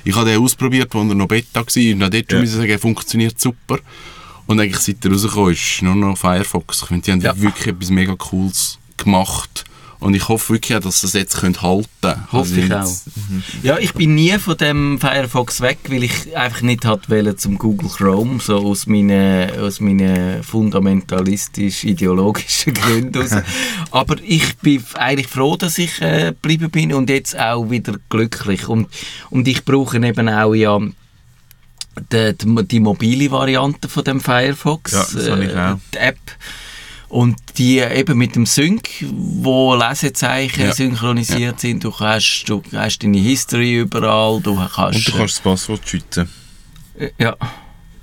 Ich 0.03 0.15
habe 0.15 0.29
den 0.29 0.41
ausprobiert, 0.41 0.93
als 0.93 1.09
er 1.09 1.15
noch 1.15 1.27
Beta 1.27 1.61
war 1.61 1.93
und 1.93 2.03
auch 2.03 2.09
dort 2.09 2.31
Ja. 2.31 2.39
muss 2.39 2.49
ich 2.49 2.55
sagen, 2.55 2.69
er 2.69 2.79
funktioniert 2.79 3.39
super. 3.39 3.79
Und 4.45 4.59
eigentlich 4.59 4.79
seit 4.79 5.03
er 5.05 5.11
rausgekommen 5.11 5.53
ist, 5.53 5.81
nur 5.81 5.95
noch 5.95 6.17
Firefox. 6.17 6.81
Ich 6.81 6.87
finde, 6.87 7.01
die 7.03 7.11
haben 7.11 7.21
Ja. 7.21 7.39
wirklich 7.41 7.67
etwas 7.67 7.89
mega 7.89 8.15
Cooles 8.15 8.77
gemacht. 8.97 9.63
Und 10.03 10.15
ich 10.15 10.27
hoffe 10.27 10.53
wirklich 10.53 10.79
dass 10.79 11.01
sie 11.01 11.07
es 11.07 11.13
jetzt 11.13 11.41
halten 11.41 11.53
können. 12.01 12.31
Hoffe 12.31 12.59
ich 12.59 12.73
auch. 12.73 12.91
Ja, 13.63 13.77
ich 13.79 13.93
bin 13.93 14.15
nie 14.15 14.37
von 14.37 14.57
dem 14.57 14.99
Firefox 14.99 15.61
weg, 15.61 15.79
weil 15.87 16.03
ich 16.03 16.35
einfach 16.35 16.61
nicht 16.61 16.85
hat 16.85 17.09
wollen 17.09 17.37
zum 17.37 17.57
Google 17.57 17.89
Chrome, 17.89 18.39
so 18.41 18.57
aus 18.57 18.85
meinen, 18.85 19.49
aus 19.59 19.79
meinen 19.79 20.43
fundamentalistisch-ideologischen 20.43 22.73
Gründen. 22.73 23.43
Aber 23.91 24.15
ich 24.23 24.57
bin 24.57 24.83
eigentlich 24.95 25.27
froh, 25.27 25.55
dass 25.55 25.77
ich 25.77 26.01
äh, 26.01 26.27
geblieben 26.27 26.69
bin 26.69 26.93
und 26.93 27.09
jetzt 27.09 27.37
auch 27.39 27.69
wieder 27.69 27.95
glücklich. 28.09 28.67
Und, 28.67 28.87
und 29.29 29.47
ich 29.47 29.63
brauche 29.63 29.97
eben 29.97 30.29
auch 30.29 30.53
ja 30.53 30.79
die, 32.11 32.33
die, 32.37 32.63
die 32.67 32.79
mobile 32.79 33.31
Variante 33.31 33.87
von 33.87 34.03
dem 34.03 34.19
Firefox, 34.19 34.91
Ja, 34.91 35.05
das 35.13 35.29
habe 35.29 35.45
ich 35.45 35.55
auch. 35.55 35.77
die 35.93 35.97
App. 35.97 36.17
Und 37.13 37.37
die 37.59 37.77
eben 37.77 38.17
mit 38.17 38.35
dem 38.35 38.47
Sync, 38.47 38.89
wo 39.11 39.75
Lesezeichen 39.75 40.61
Ja. 40.63 40.73
synchronisiert 40.73 41.59
sind, 41.59 41.83
du 41.83 41.93
hast, 41.99 42.45
du 42.47 42.63
hast 42.73 42.99
deine 43.03 43.19
History 43.19 43.81
überall, 43.81 44.41
du 44.41 44.55
kannst... 44.55 44.97
Und 44.97 45.07
du 45.09 45.11
kannst 45.19 45.35
das 45.37 45.39
Passwort 45.43 45.87
schützen. 45.87 46.27
äh, 46.97 47.11
ja, 47.19 47.35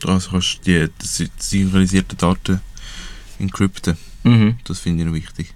Also 0.06 0.30
kannst 0.30 0.60
die, 0.64 0.86
die 1.02 1.28
synchronisierten 1.38 2.18
Daten 2.18 2.60
encrypten. 3.40 3.96
mhm. 4.22 4.58
Das 4.62 4.78
finde 4.78 5.02
ich 5.02 5.06
noch 5.08 5.14
wichtig. 5.14 5.52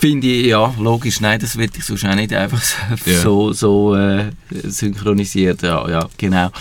Finde 0.00 0.28
ich, 0.28 0.46
ja, 0.46 0.72
logisch, 0.78 1.20
nein, 1.20 1.40
das 1.40 1.56
würde 1.58 1.72
ich 1.76 1.84
sonst 1.84 2.04
auch 2.04 2.14
nicht 2.14 2.32
einfach 2.32 2.62
so, 3.04 3.48
Ja. 3.48 3.54
so, 3.54 3.96
äh, 3.96 4.30
synchronisiert, 4.50 5.62
ja, 5.62 5.88
ja, 5.88 6.08
genau. 6.16 6.52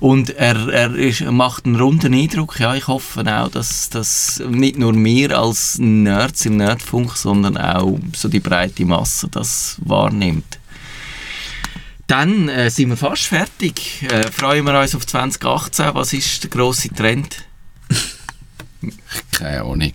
Und 0.00 0.30
er, 0.30 0.68
er 0.68 0.94
ist, 0.94 1.20
macht 1.22 1.66
einen 1.66 1.76
runden 1.76 2.14
Eindruck, 2.14 2.58
ja, 2.58 2.74
ich 2.74 2.86
hoffe 2.88 3.20
auch, 3.20 3.50
dass 3.50 3.90
das 3.90 4.42
nicht 4.48 4.78
nur 4.78 4.94
wir 4.94 5.38
als 5.38 5.78
Nerds 5.78 6.46
im 6.46 6.56
Nerdfunk, 6.56 7.16
sondern 7.16 7.58
auch 7.58 7.98
so 8.14 8.28
die 8.28 8.40
breite 8.40 8.86
Masse 8.86 9.28
das 9.28 9.76
wahrnimmt. 9.84 10.58
Dann 12.06 12.48
äh, 12.48 12.70
sind 12.70 12.88
wir 12.90 12.96
fast 12.96 13.24
fertig. 13.24 14.04
Äh, 14.10 14.30
freuen 14.30 14.64
wir 14.64 14.80
uns 14.80 14.94
auf 14.94 15.06
2018. 15.06 15.86
Was 15.92 16.12
ist 16.12 16.44
der 16.44 16.50
grosse 16.50 16.88
Trend? 16.90 17.44
Keine 19.32 19.62
Ahnung. 19.62 19.92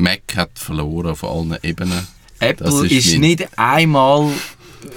Mac 0.00 0.22
hat 0.36 0.58
verloren 0.58 1.10
auf 1.10 1.24
allen 1.24 1.56
Ebenen. 1.62 2.06
Apple 2.38 2.66
Das 2.66 2.74
ist, 2.82 2.92
ist 2.92 3.12
mein- 3.12 3.20
nicht 3.20 3.58
einmal 3.58 4.30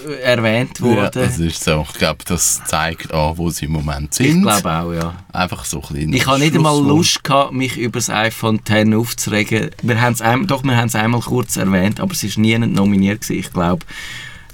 äh, 0.07 0.21
erwähnt 0.21 0.79
Ja, 0.79 0.85
worden. 0.85 1.11
das 1.13 1.39
ist 1.39 1.61
so. 1.63 1.85
Ich 1.91 1.97
glaube, 1.97 2.23
das 2.25 2.61
zeigt 2.65 3.13
an, 3.13 3.37
wo 3.37 3.49
sie 3.49 3.65
im 3.65 3.73
Moment 3.73 4.13
sind. 4.13 4.37
ich 4.37 4.41
glaube 4.41 4.71
auch, 4.71 4.93
ja. 4.93 5.15
Einfach 5.33 5.65
so 5.65 5.81
ein 5.81 5.93
bisschen 5.93 6.13
Ich 6.13 6.25
habe 6.25 6.39
nicht 6.39 6.55
einmal. 6.55 6.81
Lust 6.81 7.21
gehabt, 7.23 7.51
mich 7.51 7.77
über 7.77 7.99
das 7.99 8.09
iPhone 8.09 8.61
X 8.65 8.93
aufzuregen. 8.95 9.71
Wir 9.81 9.99
haben 10.01 10.13
es 10.13 10.47
doch, 10.47 10.63
wir 10.63 10.77
haben 10.77 10.87
es 10.87 10.95
einmal 10.95 11.19
kurz 11.21 11.57
erwähnt, 11.57 11.99
aber 11.99 12.13
es 12.13 12.23
ist 12.23 12.37
nie 12.37 12.57
nominiert 12.57 13.21
gewesen. 13.21 13.39
Ich 13.39 13.51
glaube, 13.51 13.85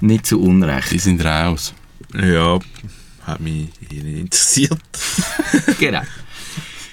nicht 0.00 0.26
zu 0.26 0.40
Unrecht. 0.40 0.90
Die 0.90 0.98
sind 0.98 1.24
raus. 1.24 1.74
Ja, 2.12 2.58
hat 3.24 3.38
mich 3.40 3.68
nicht 3.88 3.92
interessiert. 4.04 4.80
genau. 5.78 6.00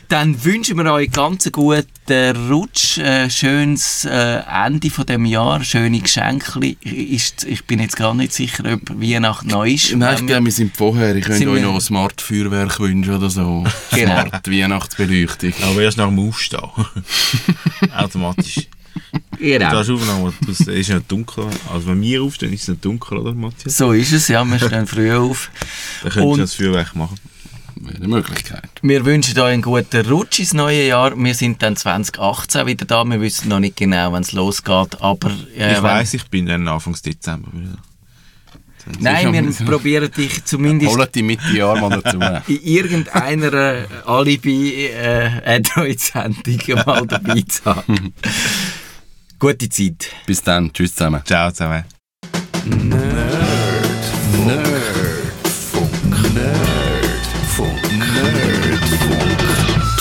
Dann 0.09 0.45
wünschen 0.45 0.77
wir 0.77 0.91
euch 0.93 1.11
ganz 1.11 1.45
einen 1.45 1.51
guten 1.51 2.49
Rutsch, 2.49 2.97
äh, 2.97 3.29
schönes 3.29 4.05
äh, 4.05 4.41
Ende 4.65 4.89
von 4.89 5.05
dem 5.05 5.25
Jahr, 5.25 5.61
schöne 5.65 5.99
Geschenke. 5.99 6.77
Ist, 6.81 7.43
ich 7.43 7.65
bin 7.65 7.79
jetzt 7.79 7.97
gar 7.97 8.13
nicht 8.13 8.31
sicher, 8.31 8.63
ob 8.73 8.89
Weihnachten 9.01 9.49
neu 9.49 9.71
ist. 9.71 9.93
Nein, 9.93 10.15
ich 10.19 10.25
glaube, 10.25 10.45
wir 10.45 10.51
sind 10.53 10.77
vorher. 10.77 11.13
Ich 11.13 11.25
könnte 11.25 11.49
euch 11.49 11.61
noch 11.61 11.75
ein 11.75 11.81
Smart-Feuerwerk 11.81 12.79
wünschen 12.79 13.15
oder 13.15 13.29
so. 13.29 13.65
Genau. 13.91 14.21
Smart 14.27 14.51
Weihnachtsbeleuchtung. 14.51 15.53
Aber 15.63 15.81
erst 15.81 15.97
nach 15.97 16.07
dem 16.07 16.19
Aufstehen. 16.19 16.61
Automatisch. 17.97 18.67
genau. 19.39 19.71
Da 19.71 19.81
ist 19.81 19.89
aufgenommen, 19.89 20.33
es 20.49 20.59
ist 20.61 20.89
ja 20.89 20.99
dunkel. 20.99 21.47
Also 21.71 21.87
wenn 21.87 22.01
wir 22.01 22.21
aufstehen, 22.21 22.53
ist 22.53 22.63
es 22.63 22.67
nicht 22.69 22.85
dunkel, 22.85 23.17
oder 23.17 23.33
Matthias? 23.33 23.75
So 23.75 23.91
ist 23.91 24.13
es, 24.13 24.27
ja. 24.27 24.45
Wir 24.45 24.59
stehen 24.59 24.87
früh 24.87 25.11
auf. 25.13 25.49
Dann 26.03 26.11
könntest 26.11 26.37
du 26.37 26.41
das 26.41 26.53
Feuerwerk 26.53 26.95
machen. 26.95 27.17
Wäre 27.87 27.97
eine 27.97 28.07
Möglichkeit. 28.09 28.69
Wir 28.81 29.05
wünschen 29.05 29.39
euch 29.39 29.53
einen 29.53 29.61
guten 29.61 30.05
Rutsch 30.07 30.39
ins 30.39 30.53
neue 30.53 30.87
Jahr. 30.87 31.17
Wir 31.17 31.33
sind 31.33 31.63
dann 31.63 31.77
2018 31.77 32.67
wieder 32.67 32.85
da. 32.85 33.05
Wir 33.05 33.21
wissen 33.21 33.47
noch 33.47 33.59
nicht 33.59 33.77
genau, 33.77 34.11
wann 34.11 34.23
es 34.23 34.33
losgeht. 34.33 35.01
Aber 35.01 35.31
äh, 35.55 35.73
ich 35.73 35.81
weiss, 35.81 36.13
ich 36.13 36.27
bin 36.29 36.47
dann 36.47 36.67
Anfang 36.67 36.95
Dezember 37.01 37.49
wieder. 37.53 37.77
Nein, 38.99 39.33
wir 39.33 39.65
probieren 39.65 40.11
dich 40.11 40.43
zumindest 40.45 40.97
Holt 40.97 41.15
die 41.15 41.23
Mitte 41.23 41.49
Jahr 41.55 41.79
mal 41.79 42.01
dazu. 42.01 42.19
in 42.51 42.61
irgendeiner 42.61 43.53
äh, 43.53 43.85
Alibi 44.05 44.87
äh, 44.87 45.29
Android-Sendung 45.45 46.85
mal 46.85 47.07
dabei 47.07 47.41
zu 47.41 47.65
haben. 47.65 48.13
Gute 49.39 49.69
Zeit. 49.69 50.09
Bis 50.25 50.41
dann. 50.41 50.73
Tschüss 50.73 50.95
zusammen. 50.95 51.21
Ciao 51.25 51.51
zusammen. 51.51 51.83